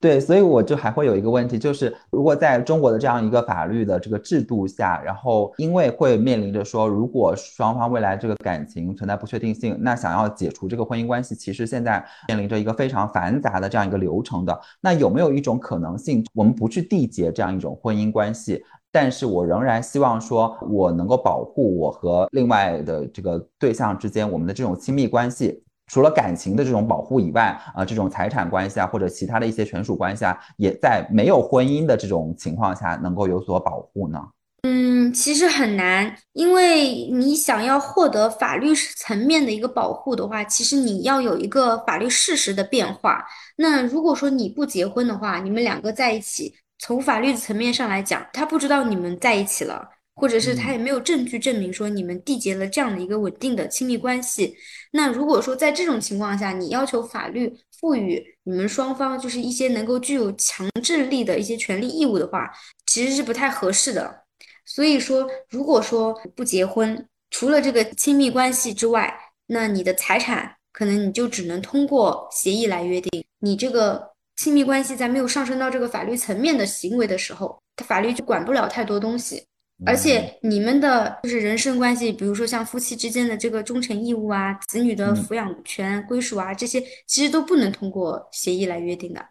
[0.00, 14.60] 对，所以我就还会有一个问题，就是如果在中国的这样一个法律的这个制度下，然后因为会面临着说，如果双方未来这个感情存在不确定性，那想要解除这个婚姻关系，其实现在面临着一个非常繁杂的这样一个流程的。
[14.80, 18.62] 那有没有一种可能性，我们不去缔结这样一种婚姻关系，
[18.92, 25.62] 但是我仍然希望说我能够保护我和另外的这个对象之间我们的这种亲密关系？
[25.86, 34.18] 除了感情的这种保护以外，啊，这种财产关系啊，或者其他的一些权属关系啊，也在没有婚姻的这种情况下能够有所保护呢？
[34.62, 43.24] 嗯，其实很难，因为你想要获得法律层面的一个保护的话，其实你要有一个法律事实的变化。
[43.56, 49.90] 那如果说你不结婚的话，你们两个在一起，从法律层面上来讲，他不知道你们在一起了。
[50.18, 54.56] 或者是他也没有证据证明说你们缔结了这样的一个稳定的亲密关系。
[54.96, 62.50] 那如果说在这种情况下，你要求法律赋予你们双方就是一些能够具有强制力的一些权利义务的话，
[62.86, 64.24] 其实是不太合适的。
[64.64, 69.14] 所以说，如果说不结婚，除了这个亲密关系之外，
[69.46, 73.24] 那你的财产可能你就只能通过协议来约定。
[73.40, 79.44] 你这个亲密关系在没有上升到这个法律层面的行为的时候，他法律就管不了太多东西。
[79.84, 89.22] 而且你们的就是人身关系，比如说像夫妻之间的这个忠诚义务啊，子女的抚养权归属啊，这些其实都不能通过协议来约定的。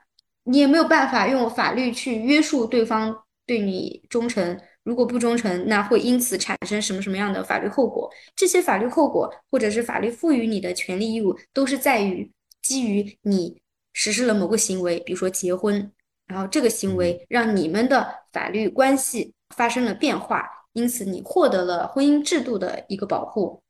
[0.43, 3.15] 你也没有办法用法律去约束对方
[3.47, 8.07] 对你忠诚，如果不忠诚，那会因此产生什么什么样的法律后果？
[8.35, 12.31] 这些法律后果或者是法律赋予你的权利义务，都是在于
[12.61, 13.59] 基于你
[13.93, 15.91] 实施了某个行为，比如说结婚，
[16.27, 19.33] 然后这个行为让你们的法律关系。
[19.55, 23.61] 发生了变化，因此你获得了婚姻制度的一个保护。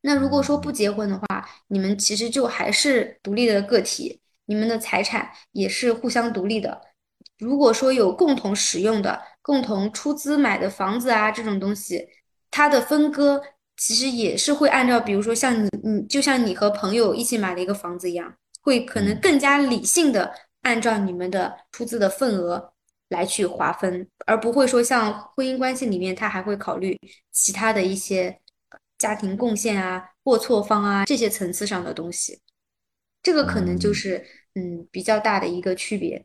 [0.00, 6.80] 那如果说不结婚的话，你们其实就还是独立的个体，你们的财产也是互相独立的。
[7.38, 12.08] 如果说有共同使用的、共同出资买的房子啊这种东西，
[12.50, 13.42] 它的分割
[13.76, 20.32] 其实也是会按照，比如说像你，你就像你和朋友一起买了一个房子一样，会可能更加理性的
[20.62, 22.72] 按照你们的出资的份额。
[23.12, 26.98] 来去划分，而不会说像婚姻关系里面，他还会考虑
[27.30, 28.40] 其他的一些
[28.98, 32.40] 家庭贡献啊、过错方啊这些层次上的东西。
[33.22, 34.24] 这个可能就是
[34.54, 36.24] 嗯比较大的一个区别。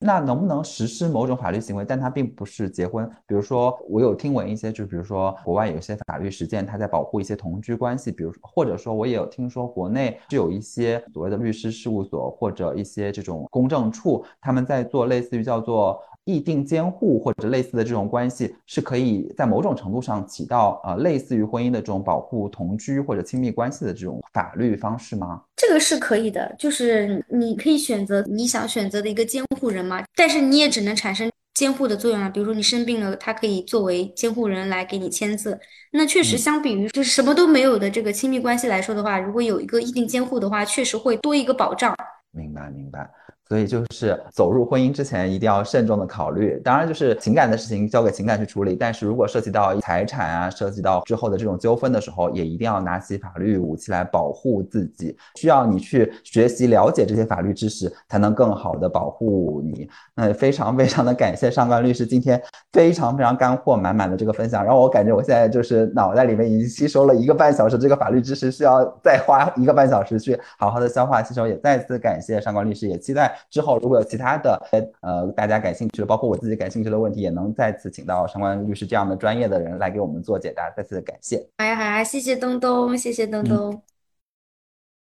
[0.00, 3.04] 那能不能实施某种法律行为，但它并不是结婚？
[3.26, 8.12] 比如说，我有听闻一些，就比如说国外有一些法律实践，它在保护一些同居关系。
[8.12, 16.00] 比如，或者说我也有听说国内是有一些所谓的律师事务所或者一些这种公证处，他们在做类似于叫做。
[16.28, 25.40] 议定监护或者类似的这种关系，是可以在某种程度上起到呃类似于婚姻的这种保护同居或者亲密关系的这种法律方式吗？
[25.56, 32.28] 这个是可以的，就是你可以选择你想选择的一个监护人嘛，但是你也只能产生监护的作用啊。
[32.28, 35.58] 比如说你生病了，他可以作为监护人来给你签字。
[35.92, 41.96] 那确实相比于就是什么都没有的这个亲密关系来说的话，如果有一个议定监护的话，确实会多一个保障。
[42.30, 43.10] 明白，明白。
[43.48, 55.16] 所以就是走入婚姻之前一定要慎重的考虑，当然就是情感的事情交给情感去处理，但是如果涉及到财产啊，涉及到之后的这种纠纷的时候，也一定要拿起法律武器来保护自己。
[55.36, 59.88] 需要你去学习了解这些法律知识，才能更好的保护你。
[60.14, 62.38] 那非常非常的感谢上官律师今天
[62.72, 71.46] 非常非常干货满满的这个分享，让我感觉我现在就是脑袋里面已经吸收了一个半小时这个法律知识，需要再花一个半小时去好好的消化吸收。
[71.46, 73.37] 也再次感谢上官律师，也期待。
[73.50, 74.60] 之后如果有其他的
[75.00, 80.70] 呃大家感兴趣的，包括我自己感兴趣的问题，也能再次请到相关律师这样的专业的人来给我们做解答。
[80.76, 81.46] 再次感谢。
[81.56, 83.82] 哎呀好呀，谢谢东东，谢谢东东。